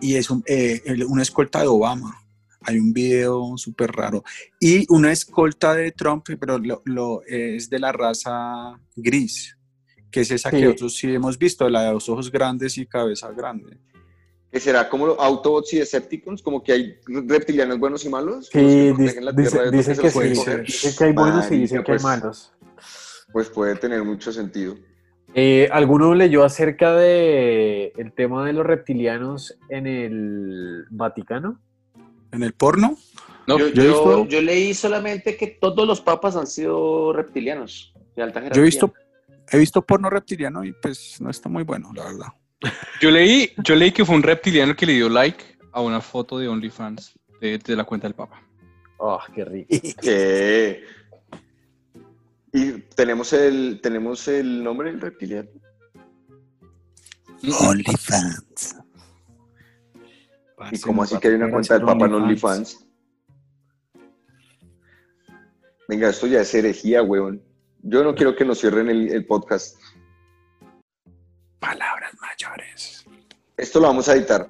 y 0.00 0.14
es 0.14 0.30
un, 0.30 0.44
eh, 0.46 0.80
una 1.08 1.22
escolta 1.22 1.60
de 1.60 1.66
Obama. 1.66 2.14
Hay 2.62 2.78
un 2.78 2.92
video 2.92 3.56
súper 3.56 3.92
raro. 3.92 4.22
Y 4.60 4.84
una 4.92 5.12
escolta 5.12 5.74
de 5.74 5.92
Trump, 5.92 6.24
pero 6.40 6.58
lo, 6.58 6.82
lo- 6.84 7.22
es 7.26 7.70
de 7.70 7.78
la 7.78 7.92
raza 7.92 8.78
gris, 8.96 9.56
que 10.10 10.20
es 10.22 10.30
esa 10.30 10.50
Sí. 10.50 10.56
que 10.56 10.64
nosotros 10.64 10.96
sí 10.96 11.14
hemos 11.14 11.38
visto, 11.38 11.68
la 11.68 11.82
de 11.84 11.92
los 11.92 12.08
ojos 12.08 12.30
grandes 12.32 12.76
y 12.78 12.86
cabeza 12.86 13.30
grande. 13.32 13.78
Que 14.50 14.58
será 14.60 14.88
como 14.88 15.06
los 15.06 15.18
Autobots 15.20 15.74
y 15.74 15.78
Decepticons, 15.78 16.42
como 16.42 16.62
que 16.62 16.72
hay 16.72 16.94
reptilianos 17.06 17.78
buenos 17.78 18.04
y 18.04 18.08
malos. 18.08 18.34
los 18.36 18.46
Sí, 18.46 18.52
que 18.52 18.94
dice- 18.96 19.20
que 20.00 20.10
sí. 20.10 20.18
Dicen 20.64 21.06
hay 21.06 21.12
buenos 21.12 21.50
y 21.52 21.58
dicen 21.58 21.82
que 21.84 21.92
hay 21.92 21.98
pues, 21.98 22.02
malos. 22.02 22.52
Pues 23.32 23.50
puede 23.50 23.76
tener 23.76 24.02
mucho 24.04 24.32
sentido. 24.32 24.74
Eh, 25.34 25.68
¿Alguno 25.70 26.14
leyó 26.14 26.42
acerca 26.44 26.94
de 26.94 27.92
el 27.98 28.12
tema 28.14 28.46
de 28.46 28.54
los 28.54 28.64
reptilianos 28.66 29.58
en 29.68 29.86
el 29.86 30.86
Vaticano? 30.90 31.60
En 32.32 32.42
el 32.42 32.52
porno, 32.52 32.96
No, 33.46 33.58
yo, 33.58 33.68
yo 33.68 33.82
he 33.82 33.86
yo- 33.86 33.92
visto- 33.92 34.26
yo 34.26 34.42
leí 34.42 34.74
solamente 34.74 35.36
que 35.36 35.46
todos 35.46 35.86
los 35.86 36.00
papas 36.00 36.36
han 36.36 36.46
sido 36.46 37.12
reptilianos 37.12 37.92
de 38.16 38.22
alta 38.22 38.40
jerarquía. 38.40 38.56
Yo 38.56 38.62
he 38.62 38.66
visto, 38.66 38.92
he 39.50 39.58
visto 39.58 39.80
porno 39.82 40.10
reptiliano 40.10 40.62
y 40.64 40.72
pues 40.72 41.20
no 41.20 41.30
está 41.30 41.48
muy 41.48 41.62
bueno, 41.64 41.90
la 41.94 42.04
verdad. 42.04 42.26
Yo 43.00 43.10
leí, 43.10 43.52
yo 43.62 43.76
leí 43.76 43.92
que 43.92 44.04
fue 44.04 44.16
un 44.16 44.22
reptiliano 44.24 44.74
que 44.74 44.84
le 44.84 44.94
dio 44.94 45.08
like 45.08 45.42
a 45.72 45.80
una 45.80 46.00
foto 46.00 46.38
de 46.38 46.48
OnlyFans 46.48 47.16
de, 47.40 47.56
de 47.58 47.76
la 47.76 47.84
cuenta 47.84 48.08
del 48.08 48.14
Papa. 48.14 48.42
Oh, 48.98 49.20
qué 49.34 49.44
rico. 49.44 49.68
Y 52.52 52.72
tenemos 52.96 53.32
el, 53.34 53.78
tenemos 53.82 54.26
el 54.26 54.64
nombre 54.64 54.90
del 54.90 55.00
reptiliano. 55.02 55.48
OnlyFans. 57.60 58.76
¿Y 60.70 60.80
cómo 60.80 61.02
así 61.02 61.18
que 61.18 61.28
hay 61.28 61.34
una 61.34 61.50
cuenta 61.50 61.74
del 61.74 61.84
Papa 61.84 62.06
en 62.06 62.14
OnlyFans? 62.14 62.86
Venga, 65.88 66.10
esto 66.10 66.26
ya 66.26 66.42
es 66.42 66.54
herejía, 66.54 67.02
weón. 67.02 67.42
Yo 67.82 68.04
no 68.04 68.14
quiero 68.14 68.36
que 68.36 68.44
nos 68.44 68.60
cierren 68.60 68.88
el, 68.88 69.10
el 69.10 69.24
podcast. 69.26 69.78
Palabras 71.58 72.12
mayores. 72.20 73.06
Esto 73.56 73.80
lo 73.80 73.86
vamos 73.86 74.08
a 74.08 74.14
editar. 74.14 74.48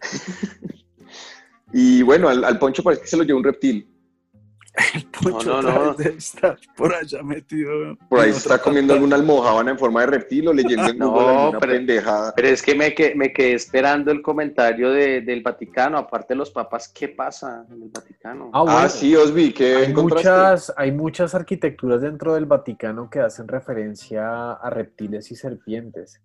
y 1.72 2.02
bueno, 2.02 2.28
al, 2.28 2.44
al 2.44 2.58
Poncho 2.58 2.82
parece 2.82 3.02
que 3.02 3.08
se 3.08 3.16
lo 3.16 3.24
llevó 3.24 3.38
un 3.38 3.44
reptil. 3.44 3.91
Poncho 5.22 5.62
No, 5.62 5.62
no, 5.62 5.84
no. 5.92 5.98
estar 5.98 6.58
por 6.76 6.94
allá 6.94 7.22
metido. 7.22 7.96
Por 8.08 8.20
ahí 8.20 8.30
está 8.30 8.58
comiendo 8.58 8.94
alguna 8.94 9.16
almohábana 9.16 9.70
en 9.72 9.78
forma 9.78 10.00
de 10.00 10.06
reptil 10.08 10.48
o 10.48 10.52
leyendo 10.52 10.88
en 10.88 10.98
No, 10.98 11.10
Google 11.12 11.28
alguna 11.36 11.60
pero- 11.60 11.72
pendejada. 11.72 12.32
Pero 12.34 12.48
es 12.48 12.62
que 12.62 12.74
me, 12.74 12.94
que- 12.94 13.14
me 13.14 13.32
quedé 13.32 13.54
esperando 13.54 14.10
el 14.10 14.22
comentario 14.22 14.90
de- 14.90 15.20
del 15.20 15.42
Vaticano. 15.42 15.98
Aparte 15.98 16.34
de 16.34 16.38
los 16.38 16.50
papas, 16.50 16.88
¿qué 16.88 17.08
pasa 17.08 17.64
en 17.70 17.82
el 17.82 17.88
Vaticano? 17.90 18.50
Ah, 18.52 18.62
bueno. 18.62 18.78
Ah, 18.78 18.88
sí, 18.88 19.14
Osby, 19.16 19.52
¿qué 19.52 19.76
Hay 19.76 19.84
encontraste? 19.90 20.28
muchas, 20.28 20.72
hay 20.76 20.92
muchas 20.92 21.34
arquitecturas 21.34 22.00
dentro 22.00 22.34
del 22.34 22.46
Vaticano 22.46 23.08
que 23.10 23.20
hacen 23.20 23.48
referencia 23.48 24.52
a 24.52 24.70
reptiles 24.70 25.30
y 25.30 25.36
serpientes. 25.36 26.20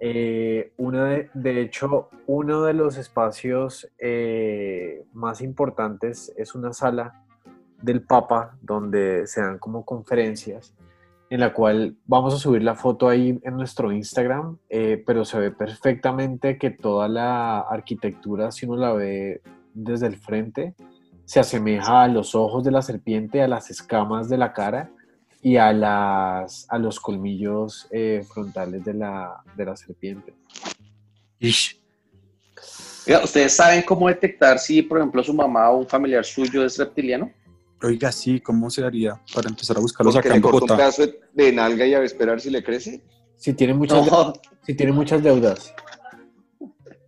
Eh, 0.00 0.72
una 0.76 1.04
de, 1.06 1.30
de 1.34 1.60
hecho, 1.62 2.10
uno 2.26 2.62
de 2.64 2.74
los 2.74 2.98
espacios 2.98 3.88
eh, 3.98 5.04
más 5.14 5.40
importantes 5.40 6.32
es 6.36 6.54
una 6.54 6.72
sala 6.74 7.22
del 7.84 8.02
Papa 8.02 8.56
donde 8.62 9.26
se 9.26 9.40
dan 9.40 9.58
como 9.58 9.84
conferencias, 9.84 10.74
en 11.30 11.40
la 11.40 11.52
cual 11.52 11.96
vamos 12.06 12.34
a 12.34 12.38
subir 12.38 12.62
la 12.62 12.74
foto 12.74 13.08
ahí 13.08 13.38
en 13.42 13.56
nuestro 13.56 13.92
Instagram, 13.92 14.58
eh, 14.68 15.02
pero 15.06 15.24
se 15.24 15.38
ve 15.38 15.50
perfectamente 15.50 16.58
que 16.58 16.70
toda 16.70 17.08
la 17.08 17.60
arquitectura, 17.60 18.50
si 18.52 18.66
uno 18.66 18.76
la 18.76 18.92
ve 18.92 19.42
desde 19.74 20.06
el 20.06 20.16
frente, 20.16 20.74
se 21.24 21.40
asemeja 21.40 22.02
a 22.02 22.08
los 22.08 22.34
ojos 22.34 22.64
de 22.64 22.70
la 22.70 22.82
serpiente, 22.82 23.42
a 23.42 23.48
las 23.48 23.70
escamas 23.70 24.28
de 24.28 24.38
la 24.38 24.52
cara 24.52 24.90
y 25.42 25.56
a, 25.56 25.72
las, 25.72 26.66
a 26.70 26.78
los 26.78 27.00
colmillos 27.00 27.86
eh, 27.90 28.22
frontales 28.32 28.84
de 28.84 28.94
la, 28.94 29.42
de 29.56 29.64
la 29.64 29.76
serpiente. 29.76 30.34
Ish. 31.38 31.80
¿Ustedes 33.22 33.54
saben 33.54 33.82
cómo 33.82 34.08
detectar 34.08 34.58
si, 34.58 34.80
por 34.80 34.98
ejemplo, 34.98 35.22
su 35.22 35.34
mamá 35.34 35.70
o 35.70 35.78
un 35.78 35.86
familiar 35.86 36.24
suyo 36.24 36.64
es 36.64 36.78
reptiliano? 36.78 37.30
Oiga, 37.84 38.10
sí, 38.12 38.40
¿cómo 38.40 38.70
se 38.70 38.82
haría 38.84 39.20
para 39.34 39.48
empezar 39.48 39.76
a 39.76 39.80
buscarlos 39.80 40.14
Porque 40.14 40.28
acá 40.28 40.34
le 40.34 40.36
en 40.36 40.42
cortó 40.42 40.56
un 40.56 40.60
Bogotá? 40.60 40.76
pedazo 40.76 41.06
de, 41.06 41.20
de 41.34 41.52
nalga 41.52 41.86
y 41.86 41.94
a 41.94 42.02
esperar 42.02 42.40
si 42.40 42.50
le 42.50 42.62
crece. 42.64 43.02
Si 43.36 43.52
tiene 43.52 43.74
muchas, 43.74 44.06
No, 44.10 44.32
si 44.66 44.74
tiene 44.74 44.92
muchas 44.92 45.22
deudas. 45.22 45.74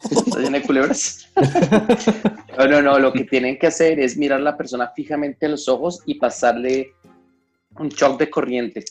¿está 0.11 0.39
llena 0.39 0.59
de 0.59 0.67
culebras? 0.67 1.29
No, 2.59 2.67
no, 2.67 2.81
no. 2.81 2.99
Lo 2.99 3.13
que 3.13 3.25
tienen 3.25 3.59
que 3.59 3.67
hacer 3.67 4.01
es 4.01 4.17
mirar 4.17 4.41
a 4.41 4.43
la 4.43 4.57
persona 4.57 4.91
fijamente 4.97 5.45
a 5.45 5.51
los 5.51 5.69
ojos 5.69 6.01
y 6.07 6.15
pasarle 6.15 6.95
un 7.79 7.91
shock 7.91 8.19
de 8.19 8.31
corriente. 8.31 8.83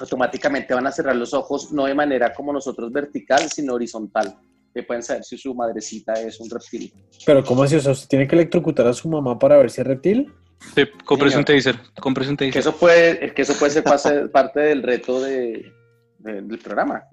Automáticamente 0.00 0.72
van 0.72 0.86
a 0.86 0.92
cerrar 0.92 1.16
los 1.16 1.34
ojos, 1.34 1.72
no 1.72 1.84
de 1.84 1.94
manera 1.94 2.32
como 2.32 2.54
nosotros 2.54 2.90
vertical, 2.90 3.50
sino 3.50 3.74
horizontal. 3.74 4.34
Que 4.74 4.82
pueden 4.82 5.02
saber 5.02 5.24
si 5.24 5.36
su 5.36 5.54
madrecita 5.54 6.14
es 6.14 6.40
un 6.40 6.48
reptil. 6.48 6.90
Pero 7.26 7.44
¿cómo 7.44 7.64
así? 7.64 7.76
O 7.76 7.80
sea, 7.80 7.92
¿usted 7.92 8.08
tiene 8.08 8.26
que 8.26 8.34
electrocutar 8.34 8.86
a 8.86 8.94
su 8.94 9.10
mamá 9.10 9.38
para 9.38 9.58
ver 9.58 9.70
si 9.70 9.82
es 9.82 9.86
reptil? 9.86 10.32
Sí, 10.74 10.84
compres 11.04 11.34
un 11.36 11.44
taser. 11.44 11.76
Compres 12.00 12.28
un 12.28 12.36
Que 12.36 12.46
taser. 12.46 12.60
eso 12.60 12.76
puede, 12.76 13.34
que 13.34 13.42
eso 13.42 13.54
puede 13.54 13.72
ser 13.72 13.84
pase- 13.84 14.28
parte 14.32 14.60
del 14.60 14.82
reto 14.82 15.20
de, 15.20 15.72
de- 16.18 16.42
del 16.42 16.58
programa. 16.58 17.02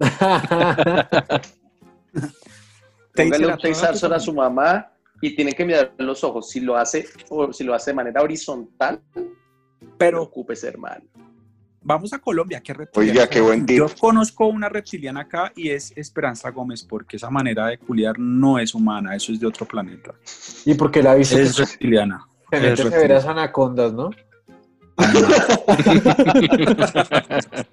Póngale 3.14 3.46
un 3.46 3.58
Taser 3.58 4.12
a 4.14 4.20
su 4.20 4.32
mamá 4.32 4.90
y 5.20 5.34
tienen 5.34 5.54
que 5.54 5.64
mirar 5.64 5.92
los 5.98 6.22
ojos. 6.24 6.48
Si 6.48 6.60
lo 6.60 6.76
hace, 6.76 7.06
o 7.28 7.52
si 7.52 7.64
lo 7.64 7.74
hace 7.74 7.90
de 7.90 7.94
manera 7.96 8.22
horizontal, 8.22 9.00
Pero 9.98 10.18
preocúpese, 10.22 10.68
hermano. 10.68 11.04
vamos 11.82 12.12
a 12.12 12.18
Colombia, 12.18 12.60
¿qué 12.60 12.72
reptiliana? 12.72 13.20
Oiga, 13.20 13.28
qué 13.28 13.40
buen 13.40 13.66
tip. 13.66 13.78
Yo 13.78 13.86
conozco 13.98 14.46
una 14.46 14.68
reptiliana 14.68 15.20
acá 15.22 15.52
y 15.56 15.70
es 15.70 15.92
Esperanza 15.96 16.50
Gómez, 16.50 16.84
porque 16.84 17.16
esa 17.16 17.28
manera 17.30 17.66
de 17.66 17.78
culiar 17.78 18.18
no 18.18 18.58
es 18.58 18.74
humana, 18.74 19.14
eso 19.14 19.32
es 19.32 19.40
de 19.40 19.46
otro 19.46 19.66
planeta. 19.66 20.14
¿Y 20.64 20.74
porque 20.74 21.02
la 21.02 21.14
viste? 21.14 21.42
Es 21.42 21.56
reptiliana. 21.58 22.26
Se 22.50 22.56
mete 22.56 22.68
reptil. 22.68 22.90
severas 22.90 23.26
anacondas, 23.26 23.92
¿no? 23.92 24.10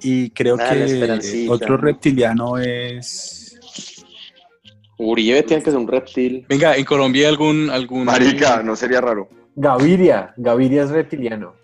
Y 0.00 0.30
creo 0.30 0.56
Ah, 0.60 0.70
que 0.74 1.46
otro 1.48 1.76
reptiliano 1.78 2.58
es. 2.58 3.58
Uribe 4.98 5.42
tiene 5.42 5.62
que 5.62 5.70
ser 5.70 5.78
un 5.78 5.88
reptil. 5.88 6.44
Venga, 6.48 6.76
en 6.76 6.84
Colombia 6.84 7.26
hay 7.26 7.32
algún, 7.32 7.70
algún. 7.70 8.04
Marica, 8.04 8.62
no 8.62 8.76
sería 8.76 9.00
raro. 9.00 9.28
Gaviria. 9.54 10.34
Gaviria 10.36 10.82
es 10.84 10.90
reptiliano. 10.90 11.54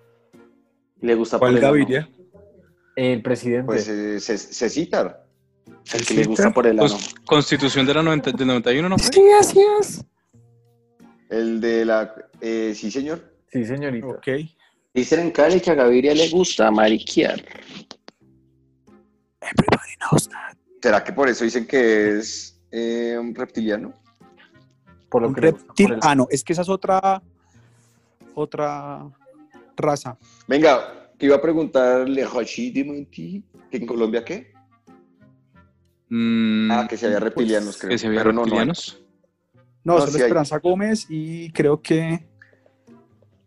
Le 1.00 1.14
gusta 1.14 1.38
¿Cuál 1.38 1.52
por 1.52 1.58
el 1.58 1.64
ano. 1.64 1.72
Gaviria? 1.74 2.08
El 2.96 3.22
presidente. 3.22 3.66
Pues 3.66 3.88
eh, 3.88 4.20
se, 4.20 4.38
se 4.38 4.68
citar. 4.70 5.24
El 5.92 6.06
que 6.06 6.14
le 6.14 6.24
gusta 6.24 6.50
por 6.52 6.66
el 6.66 6.78
ano. 6.78 6.88
Cons- 6.88 7.14
Constitución 7.24 7.86
de 7.86 7.94
la 7.94 8.02
90 8.02 8.32
del 8.32 8.46
91, 8.46 8.88
¿no 8.88 8.98
fue? 8.98 9.10
así 9.38 9.60
es. 9.80 10.04
El 11.32 11.60
de 11.62 11.84
la. 11.86 12.14
eh, 12.42 12.74
sí, 12.76 12.90
señor. 12.90 13.32
Sí, 13.50 13.64
señorita. 13.64 14.06
Ok. 14.06 14.28
Dicen 14.92 15.20
en 15.20 15.30
Cali 15.30 15.60
que 15.60 15.70
a 15.70 15.74
Gaviria 15.74 16.14
le 16.14 16.28
gusta 16.28 16.70
mariquear. 16.70 17.42
Everybody 19.40 19.96
knows 19.98 20.28
that. 20.28 20.56
¿Será 20.82 21.02
que 21.02 21.12
por 21.14 21.28
eso 21.30 21.44
dicen 21.44 21.66
que 21.66 22.18
es 22.18 22.60
eh, 22.70 23.16
un 23.18 23.34
reptiliano? 23.34 23.94
Por 25.08 25.22
lo 25.22 25.28
Un 25.28 25.34
que 25.34 25.40
le 25.40 25.50
gusta 25.52 25.66
reptil. 25.68 25.86
por 25.86 25.94
el- 25.94 26.00
Ah, 26.02 26.14
no, 26.14 26.26
es 26.30 26.44
que 26.44 26.52
esa 26.52 26.62
es 26.62 26.68
otra. 26.68 27.22
Otra 28.34 29.10
raza. 29.76 30.16
Venga, 30.46 31.10
te 31.18 31.26
iba 31.26 31.36
a 31.36 31.40
preguntar, 31.40 32.06
Le 32.08 32.24
Rochi 32.26 32.70
de 32.70 32.84
Monti, 32.84 33.42
que 33.70 33.76
en 33.78 33.86
Colombia 33.86 34.24
qué? 34.24 34.52
Mm, 36.08 36.70
Ah, 36.70 36.86
que 36.88 36.96
se 36.98 37.06
había 37.06 37.20
reptilianos, 37.20 37.78
creo. 37.78 37.90
que 37.90 37.98
se 37.98 38.08
vean 38.08 38.20
Pero 38.22 38.32
no, 38.32 38.40
no 38.40 38.42
hay. 38.44 38.66
reptilianos. 38.66 39.01
No, 39.84 39.94
No, 39.94 40.00
solo 40.06 40.12
hay. 40.16 40.22
Esperanza 40.22 40.58
Gómez 40.58 41.06
y 41.08 41.50
creo 41.52 41.80
que. 41.82 42.26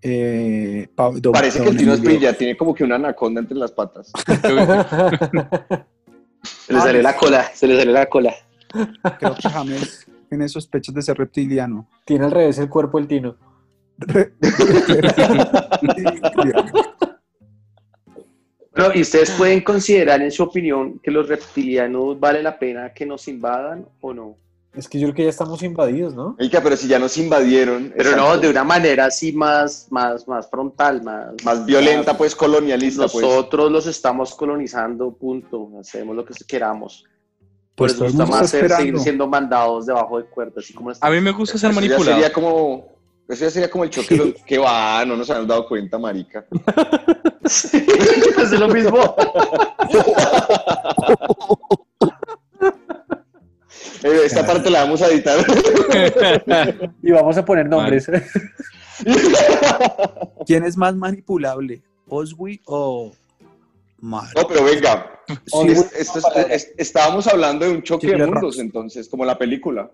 Eh, 0.01 0.87
Pa- 0.93 1.11
don- 1.15 1.31
Parece 1.33 1.61
que 1.63 1.69
el 1.69 1.77
Tino 1.77 1.93
Emilio. 1.93 2.11
Esprilla 2.11 2.37
tiene 2.37 2.55
como 2.57 2.73
que 2.75 2.83
una 2.83 2.95
anaconda 2.95 3.41
entre 3.41 3.57
las 3.57 3.71
patas. 3.71 4.11
Se 6.43 6.73
le 6.73 6.79
sale 6.79 7.01
la 7.01 7.15
cola, 7.17 7.43
se 7.55 7.65
le 7.67 7.75
sale 7.75 7.91
la 7.91 8.05
cola. 8.07 8.31
Creo 9.19 9.33
que 9.35 9.49
James 9.49 10.05
tiene 10.29 10.47
sospechas 10.47 10.93
de 10.93 11.01
ser 11.01 11.17
reptiliano. 11.17 11.89
Tiene 12.05 12.25
al 12.25 12.31
revés 12.31 12.59
el 12.59 12.69
cuerpo 12.69 12.99
el 12.99 13.07
tino. 13.07 13.35
Y 18.93 19.01
ustedes 19.01 19.31
pueden 19.31 19.61
considerar, 19.61 20.21
en 20.21 20.31
su 20.31 20.43
opinión, 20.43 20.99
que 20.99 21.09
los 21.09 21.29
reptilianos 21.29 22.19
vale 22.19 22.43
la 22.43 22.59
pena 22.59 22.91
que 22.93 23.05
nos 23.05 23.27
invadan 23.29 23.87
o 24.01 24.13
no. 24.13 24.35
Es 24.77 24.89
que 24.89 24.99
yo 24.99 25.07
creo 25.07 25.15
que 25.15 25.23
ya 25.23 25.29
estamos 25.29 25.63
invadidos, 25.63 26.13
¿no? 26.13 26.35
Oiga, 26.39 26.59
pero 26.61 26.75
si 26.75 26.87
ya 26.87 26.99
nos 26.99 27.17
invadieron. 27.17 27.93
Pero 27.95 28.15
no, 28.15 28.37
de 28.37 28.49
una 28.49 28.63
manera 28.63 29.05
así 29.05 29.31
más, 29.31 29.87
más, 29.89 30.27
más 30.27 30.49
frontal, 30.49 31.01
más, 31.01 31.27
Más 31.43 31.65
violenta, 31.65 32.17
pues 32.17 32.35
colonialista, 32.35 33.07
pues. 33.07 33.25
Nosotros 33.25 33.71
los 33.71 33.87
estamos 33.87 34.35
colonizando, 34.35 35.11
punto. 35.13 35.69
Hacemos 35.79 36.15
lo 36.15 36.25
que 36.25 36.33
queramos. 36.45 37.05
Pues 37.75 37.93
Por 37.93 37.99
todo 37.99 38.07
eso 38.09 38.17
el 38.17 38.25
gusta 38.27 38.41
más 38.41 38.49
ser- 38.49 38.69
seguir 38.71 38.99
siendo 38.99 39.27
mandados 39.27 39.85
debajo 39.85 40.17
de 40.17 40.25
cuerdas, 40.25 40.63
así 40.63 40.73
como 40.73 40.91
A 40.99 41.09
mí 41.09 41.21
me 41.21 41.31
gusta 41.31 41.57
ser 41.57 41.73
manipulado. 41.73 42.03
sería 42.15 42.31
como. 42.33 42.93
Eso 43.27 43.45
ya 43.45 43.49
sería 43.51 43.71
como 43.71 43.83
el 43.85 43.89
choque. 43.89 44.15
lo- 44.15 44.33
que 44.45 44.57
va, 44.57 45.03
no 45.05 45.15
nos 45.17 45.29
habíamos 45.29 45.49
dado 45.49 45.67
cuenta, 45.67 45.97
marica. 45.97 46.45
es 47.43 48.59
lo 48.59 48.67
mismo. 48.67 49.15
Eh, 54.03 54.21
Esta 54.25 54.45
parte 54.45 54.69
la 54.69 54.83
vamos 54.83 55.01
a 55.01 55.07
editar. 55.07 55.39
Y 57.03 57.11
vamos 57.11 57.37
a 57.37 57.45
poner 57.45 57.67
nombres. 57.67 58.07
¿Quién 60.45 60.63
es 60.65 60.77
más 60.77 60.95
manipulable? 60.95 61.81
¿Oswi 62.07 62.61
o 62.65 63.11
Mar? 63.99 64.27
No, 64.35 64.47
pero 64.47 64.63
venga. 64.63 65.11
Sí, 65.45 65.67
es- 65.69 65.91
esto 65.97 66.19
es- 66.35 66.51
es- 66.51 66.73
estábamos 66.77 67.27
hablando 67.27 67.65
de 67.65 67.71
un 67.71 67.81
choque 67.83 68.07
de 68.07 68.25
mundos, 68.27 68.59
entonces, 68.59 69.09
como 69.09 69.25
la 69.25 69.37
película. 69.37 69.89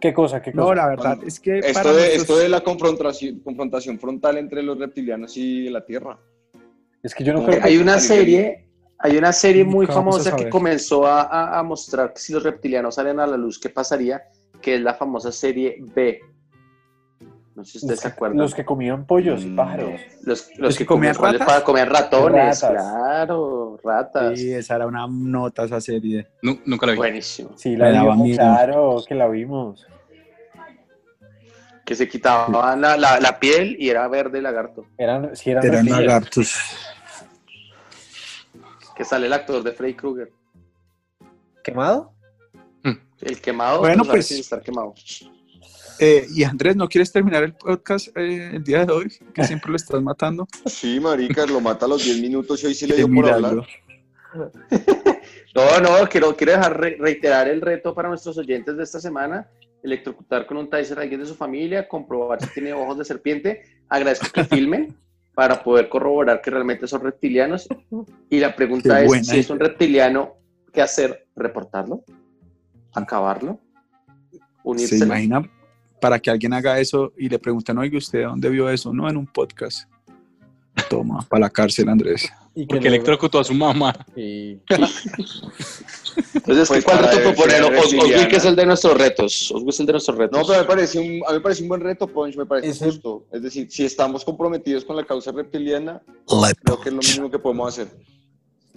¿Qué 0.00 0.12
cosa? 0.12 0.42
¿Qué 0.42 0.52
cosa? 0.52 0.64
No, 0.64 0.74
la 0.74 0.88
verdad 0.88 1.18
es 1.24 1.38
que 1.40 1.60
para 1.60 1.68
Esto 1.68 1.88
de, 1.88 1.94
nuestros- 1.94 2.22
esto 2.22 2.36
de 2.38 2.48
la 2.48 2.60
confrontación, 2.62 3.38
confrontación 3.40 3.98
frontal 3.98 4.36
entre 4.36 4.62
los 4.62 4.78
reptilianos 4.78 5.36
y 5.36 5.68
la 5.70 5.84
Tierra. 5.84 6.18
Es 7.02 7.14
que 7.14 7.24
yo 7.24 7.32
no 7.32 7.40
No, 7.40 7.46
creo 7.46 7.60
que... 7.60 7.68
Hay 7.68 7.78
una 7.78 7.98
serie, 8.00 8.66
hay 9.02 9.16
una 9.16 9.32
serie 9.32 9.64
muy 9.64 9.86
vamos 9.86 10.16
a 10.16 10.30
famosa 10.30 10.36
que 10.36 10.48
comenzó 10.48 11.06
a, 11.06 11.22
a- 11.22 11.58
a 11.58 11.62
mostrar 11.62 12.12
que 12.12 12.20
si 12.20 12.32
los 12.32 12.42
reptilianos 12.42 12.94
salen 12.94 13.18
a 13.20 13.26
la 13.26 13.36
luz, 13.36 13.58
¿qué 13.58 13.68
pasaría? 13.68 14.22
Que 14.60 14.76
es 14.76 14.80
la 14.80 14.94
famosa 14.94 15.32
serie 15.32 15.76
B. 15.94 16.20
No 17.54 17.64
sé 17.64 17.72
si 17.72 17.78
ustedes 17.78 17.96
Los 17.96 18.00
se 18.00 18.08
acuerdan. 18.08 18.38
los 18.38 18.54
que 18.54 18.64
comían 18.64 19.04
pollos 19.06 19.42
y 19.42 19.48
Mm. 19.48 19.56
pájaros. 19.56 20.00
Los, 20.22 20.48
los 20.50 20.58
¿Los 20.58 20.74
que 20.74 20.84
que 20.84 20.86
comían 20.86 21.14
comían 21.14 21.34
ratas? 21.34 21.46
Para 21.48 21.64
comer 21.64 21.88
ratones, 21.90 22.60
Ratas. 22.62 22.82
claro, 22.82 23.78
ratas. 23.84 24.38
Sí, 24.38 24.52
esa 24.54 24.76
era 24.76 24.86
una 24.86 25.06
nota 25.06 25.64
esa 25.64 25.80
serie. 25.80 26.28
Nu- 26.40 26.60
nunca 26.64 26.86
la 26.86 26.92
vi. 26.92 26.98
Buenísimo. 26.98 27.50
Sí, 27.56 27.76
la 27.76 27.90
vimos, 27.90 28.16
miedo. 28.18 28.36
claro, 28.38 29.04
que 29.06 29.14
la 29.14 29.28
vimos. 29.28 29.86
Que 31.84 31.94
se 31.96 32.08
quitaban 32.08 32.80
la, 32.80 32.96
la- 32.96 33.20
la 33.20 33.38
piel 33.38 33.76
y 33.78 33.90
era 33.90 34.06
verde 34.08 34.40
lagarto. 34.40 34.86
Eran, 34.96 35.34
sí, 35.36 35.50
eran, 35.50 35.66
Eran 35.66 35.86
lagartos. 35.90 36.54
Que 38.96 39.04
sale 39.04 39.26
el 39.26 39.32
actor 39.32 39.62
de 39.62 39.72
Freddy 39.72 39.94
Krueger. 39.94 40.32
¿Quemado? 41.64 42.12
El 43.20 43.40
quemado, 43.40 43.78
Bueno, 43.80 44.04
pues- 44.04 44.26
sin 44.26 44.40
estar 44.40 44.60
quemado. 44.62 44.94
Eh, 46.00 46.26
y 46.34 46.42
Andrés, 46.42 46.74
¿no 46.74 46.88
quieres 46.88 47.12
terminar 47.12 47.44
el 47.44 47.54
podcast 47.54 48.08
eh, 48.16 48.50
el 48.56 48.64
día 48.64 48.84
de 48.84 48.92
hoy? 48.92 49.12
Que 49.32 49.44
siempre 49.44 49.70
lo 49.70 49.76
estás 49.76 50.02
matando. 50.02 50.48
Sí, 50.66 50.98
marica, 50.98 51.46
lo 51.46 51.60
mata 51.60 51.86
a 51.86 51.88
los 51.88 52.02
10 52.04 52.20
minutos 52.20 52.62
y 52.64 52.66
hoy 52.66 52.74
sí 52.74 52.86
le 52.88 52.96
dio 52.96 53.08
por 53.08 53.28
hablar. 53.30 53.64
No, 55.54 55.80
no, 55.80 56.08
quiero, 56.08 56.34
quiero 56.34 56.52
dejar 56.54 56.80
re- 56.80 56.96
reiterar 56.98 57.46
el 57.46 57.60
reto 57.60 57.94
para 57.94 58.08
nuestros 58.08 58.38
oyentes 58.38 58.74
de 58.74 58.82
esta 58.84 58.98
semana. 58.98 59.46
Electrocutar 59.82 60.46
con 60.46 60.56
un 60.56 60.70
taser 60.70 60.98
a 60.98 61.02
alguien 61.02 61.20
de 61.20 61.26
su 61.26 61.34
familia, 61.34 61.86
comprobar 61.86 62.40
si 62.42 62.48
tiene 62.54 62.72
ojos 62.72 62.96
de 62.96 63.04
serpiente. 63.04 63.62
Agradezco 63.90 64.28
que 64.32 64.44
filmen 64.46 64.96
para 65.34 65.62
poder 65.62 65.88
corroborar 65.88 66.40
que 66.40 66.50
realmente 66.50 66.86
son 66.86 67.02
reptilianos. 67.02 67.68
Y 68.28 68.38
la 68.38 68.54
pregunta 68.54 68.96
Qué 68.96 69.02
es, 69.02 69.06
buena 69.08 69.24
si 69.24 69.38
es 69.38 69.50
un 69.50 69.58
reptiliano, 69.58 70.34
¿qué 70.72 70.82
hacer? 70.82 71.26
¿Reportarlo? 71.34 72.04
¿Acabarlo? 72.94 73.58
¿Se 74.30 74.38
¿Unirse? 74.62 74.98
imagina 74.98 75.42
para 76.00 76.18
que 76.18 76.30
alguien 76.30 76.52
haga 76.52 76.78
eso 76.80 77.12
y 77.16 77.28
le 77.28 77.38
preguntan, 77.38 77.78
oye, 77.78 77.96
¿usted 77.96 78.24
dónde 78.24 78.50
vio 78.50 78.68
eso? 78.68 78.92
No, 78.92 79.08
en 79.08 79.16
un 79.16 79.26
podcast. 79.26 79.88
Toma, 80.90 81.24
para 81.28 81.42
la 81.42 81.50
cárcel, 81.50 81.88
Andrés. 81.88 82.30
Y 82.54 82.62
que 82.62 82.66
Porque 82.66 82.80
luego- 82.82 82.94
electrocutó 82.96 83.38
a 83.40 83.44
su 83.44 83.54
mamá. 83.54 83.94
y- 84.14 84.58
Entonces, 84.68 85.02
Pues 86.68 86.84
¿cuál 86.84 86.98
para 86.98 87.10
reto 87.12 87.22
proponer? 87.30 87.56
ser 87.56 87.64
Os- 87.64 87.84
Oswi, 87.86 87.98
reptiliana. 87.98 88.28
que 88.28 88.36
es 88.36 88.44
el 88.44 88.56
de 88.56 88.66
nuestros 88.66 88.98
retos. 88.98 89.52
Oswi 89.52 89.68
es 89.70 89.80
el 89.80 89.86
de 89.86 89.92
nuestros 89.92 90.18
retos. 90.18 90.38
No, 90.40 90.46
pero 90.46 90.60
me 90.60 90.66
parece 90.66 90.98
un, 90.98 91.06
a 91.26 91.30
mí 91.30 91.34
me 91.36 91.40
parece 91.40 91.62
un 91.62 91.68
buen 91.68 91.80
reto, 91.80 92.06
Punch, 92.06 92.36
me 92.36 92.44
parece 92.44 92.68
Ese- 92.68 92.84
justo. 92.86 93.24
Es 93.32 93.42
decir, 93.42 93.70
si 93.70 93.84
estamos 93.86 94.22
comprometidos 94.24 94.84
con 94.84 94.96
la 94.96 95.04
causa 95.04 95.32
reptiliana, 95.32 96.02
creo 96.62 96.78
que 96.80 96.88
es 96.90 96.94
lo 96.94 96.98
mismo 97.00 97.30
que 97.30 97.38
podemos 97.38 97.68
hacer. 97.68 97.88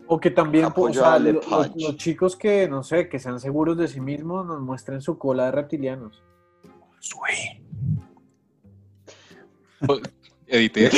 O 0.07 0.19
que 0.19 0.29
también 0.31 0.71
pues, 0.71 0.95
o 0.97 0.99
sea, 1.01 1.17
los, 1.19 1.43
punch. 1.45 1.71
los 1.75 1.97
chicos 1.97 2.35
que, 2.37 2.69
no 2.69 2.83
sé, 2.83 3.09
que 3.09 3.17
sean 3.19 3.39
seguros 3.41 3.75
de 3.75 3.87
sí 3.87 3.99
mismos 3.99 4.45
nos 4.45 4.61
muestren 4.61 5.01
su 5.01 5.17
cola 5.17 5.45
de 5.45 5.51
reptilianos. 5.51 6.21
Edité. 10.57 10.89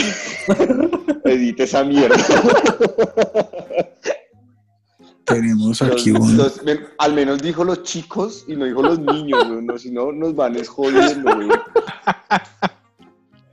Edite 1.25 1.63
esa 1.63 1.83
mierda. 1.83 2.15
Tenemos 5.25 5.81
Los- 5.81 5.91
aquí 5.91 6.11
un... 6.11 6.37
los- 6.37 6.63
men- 6.63 6.87
al 6.97 7.13
menos 7.13 7.41
dijo 7.41 7.63
los 7.63 7.83
chicos 7.83 8.45
y 8.47 8.55
no 8.55 8.65
dijo 8.65 8.81
los 8.81 8.99
niños, 8.99 9.45
no, 9.61 9.77
si 9.77 9.91
no 9.91 10.11
nos 10.13 10.33
van 10.35 10.55
es 10.55 10.69
jodiendo, 10.69 11.35
güey. 11.35 11.49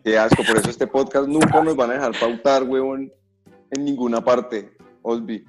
Qué 0.05 0.17
asco, 0.19 0.45
por 0.47 0.59
eso 0.59 0.71
este 0.71 0.87
podcast 0.87 1.27
nunca 1.27 1.61
nos 1.63 1.75
van 1.75 1.91
a 1.91 1.95
dejar 1.95 2.13
pautar, 2.19 2.63
huevón, 2.63 3.13
en 3.73 3.85
ninguna 3.85 4.23
parte, 4.23 4.71
Osby. 5.03 5.45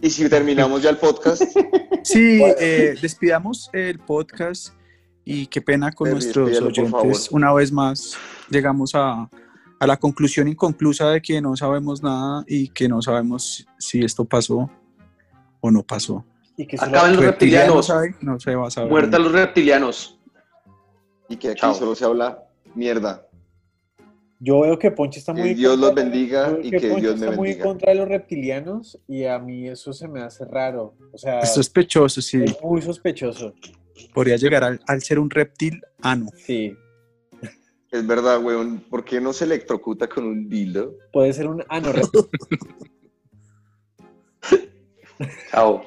Y 0.00 0.08
si 0.08 0.26
terminamos 0.30 0.82
ya 0.82 0.90
el 0.90 0.96
podcast, 0.96 1.42
Sí, 2.04 2.40
eh, 2.58 2.94
despidamos 3.02 3.68
el 3.74 3.98
podcast 3.98 4.72
y 5.26 5.46
qué 5.48 5.60
pena 5.60 5.92
con 5.92 6.10
nuestros 6.10 6.58
oyentes. 6.58 7.28
Una 7.30 7.52
vez 7.52 7.70
más 7.70 8.16
llegamos 8.48 8.92
a, 8.94 9.28
a 9.80 9.86
la 9.86 9.96
conclusión 9.96 10.46
inconclusa 10.46 11.10
de 11.10 11.20
que 11.20 11.40
no 11.40 11.56
sabemos 11.56 12.02
nada 12.02 12.44
y 12.46 12.68
que 12.68 12.88
no 12.88 13.00
sabemos 13.02 13.66
si 13.78 14.04
esto 14.04 14.24
pasó 14.24 14.70
o 15.60 15.70
no 15.70 15.82
pasó. 15.82 16.24
Y 16.56 16.66
que 16.66 16.76
Acaben 16.78 17.16
los 17.16 17.24
reptilianos. 17.24 17.88
Reptilianos 17.88 18.22
no 18.22 18.38
se 18.38 18.54
va 18.54 18.66
a 18.68 18.70
saber. 18.70 18.90
Muerta 18.90 19.18
los 19.18 19.32
reptilianos. 19.32 20.18
y 21.28 21.36
que 21.36 21.48
aquí 21.50 21.60
Chao. 21.60 21.74
solo 21.74 21.94
se 21.94 22.04
habla 22.04 22.42
mierda. 22.74 23.26
Yo 24.42 24.60
veo 24.60 24.78
que 24.78 24.90
Ponche 24.90 25.18
está 25.18 25.34
Que 25.34 25.40
muy 25.40 25.50
en 25.50 25.56
Dios 25.56 25.78
los 25.78 25.94
bendiga 25.94 26.56
y 26.62 26.70
que 26.70 26.80
Ponche 26.80 27.00
Dios 27.00 27.18
me 27.18 27.26
está 27.26 27.36
muy 27.36 27.48
en 27.50 27.54
bendiga. 27.54 27.64
contra 27.64 27.92
de 27.92 27.98
los 27.98 28.08
reptilianos 28.08 28.98
y 29.06 29.24
a 29.24 29.38
mí 29.38 29.68
eso 29.68 29.92
se 29.92 30.08
me 30.08 30.20
hace 30.22 30.44
raro. 30.44 30.94
O 31.12 31.18
sea, 31.18 31.40
Es 31.40 31.54
sospechoso, 31.54 32.20
sí. 32.22 32.42
es 32.44 32.56
muy 32.62 32.80
sospechoso. 32.82 33.52
Podría 34.14 34.36
llegar 34.36 34.64
al, 34.64 34.80
al 34.86 35.02
ser 35.02 35.18
un 35.18 35.28
reptil 35.30 35.80
ano. 36.02 36.26
Sí. 36.46 36.74
Es 37.90 38.06
verdad, 38.06 38.42
weón. 38.42 38.80
¿Por 38.88 39.04
qué 39.04 39.20
no 39.20 39.32
se 39.32 39.44
electrocuta 39.44 40.08
con 40.08 40.24
un 40.24 40.48
dildo? 40.48 40.94
Puede 41.12 41.32
ser 41.32 41.48
un 41.48 41.64
anoreptil. 41.68 42.22
Chao. 45.50 45.82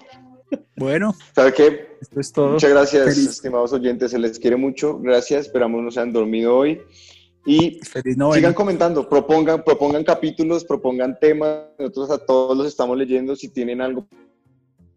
Bueno, 0.76 1.16
¿Sabe 1.34 1.54
qué? 1.54 1.88
esto 2.02 2.20
es 2.20 2.32
todo. 2.32 2.50
Muchas 2.52 2.70
gracias, 2.70 3.04
Feliz. 3.06 3.30
estimados 3.30 3.74
oyentes. 3.74 4.12
Se 4.12 4.20
les 4.20 4.38
quiere 4.38 4.56
mucho. 4.58 5.00
Gracias. 5.00 5.46
Esperamos 5.48 5.82
no 5.82 5.92
se 5.92 6.00
han 6.02 6.12
dormido 6.14 6.56
hoy. 6.56 6.82
Y 7.46 7.80
Feliz 7.84 8.16
sigan 8.34 8.54
comentando, 8.54 9.08
propongan, 9.10 9.64
propongan 9.64 10.04
capítulos, 10.04 10.64
propongan 10.64 11.18
temas. 11.20 11.64
Nosotros 11.80 12.12
a 12.12 12.26
todos 12.26 12.58
los 12.58 12.68
estamos 12.68 12.98
leyendo. 12.98 13.36
Si 13.36 13.50
tienen 13.50 13.82
algo, 13.82 14.08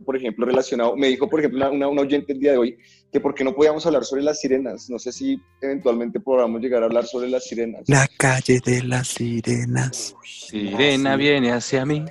por 0.04 0.16
ejemplo, 0.16 0.44
relacionado. 0.46 0.96
Me 0.96 1.09
dijo, 1.09 1.28
por 1.28 1.40
ejemplo, 1.40 1.59
una, 1.59 1.70
una- 1.70 1.88
una 1.88 2.02
oyente 2.02 2.32
el 2.32 2.40
día 2.40 2.52
de 2.52 2.59
hoy 2.59 2.78
que 3.12 3.20
por 3.20 3.35
qué 3.35 3.44
no 3.44 3.54
podíamos 3.54 3.87
hablar 3.87 4.04
sobre 4.04 4.22
las 4.22 4.40
sirenas. 4.40 4.90
No 4.90 4.98
sé 4.98 5.11
si 5.12 5.40
eventualmente 5.62 6.20
podamos 6.20 6.61
llegar 6.61 6.82
a 6.82 6.87
hablar 6.87 7.06
sobre 7.06 7.28
las 7.28 7.44
sirenas. 7.44 7.82
La 7.87 8.06
calle 8.18 8.61
de 8.64 8.82
las 8.82 9.09
sirenas. 9.09 10.14
Sirena 10.24 11.16
viene 11.16 11.52
hacia 11.52 11.87
mí. 11.87 12.04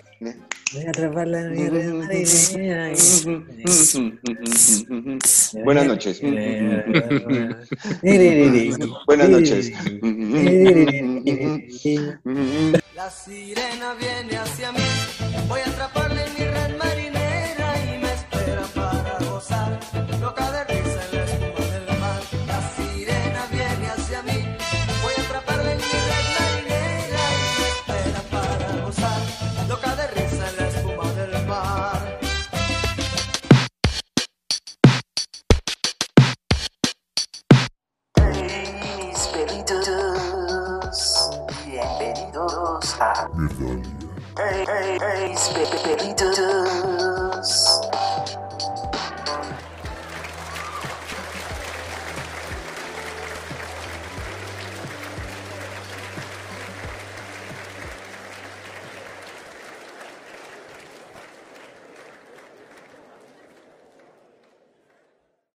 Buenas 5.63 5.85
noches. 5.85 6.21
Buenas 9.05 9.29
noches. 9.29 9.71
La 12.95 13.09
sirena 13.11 13.93
viene 13.99 14.37
hacia 14.37 14.71
mí, 14.71 14.79
voy 15.47 15.59
a 15.59 15.69
atraparle 15.69 16.04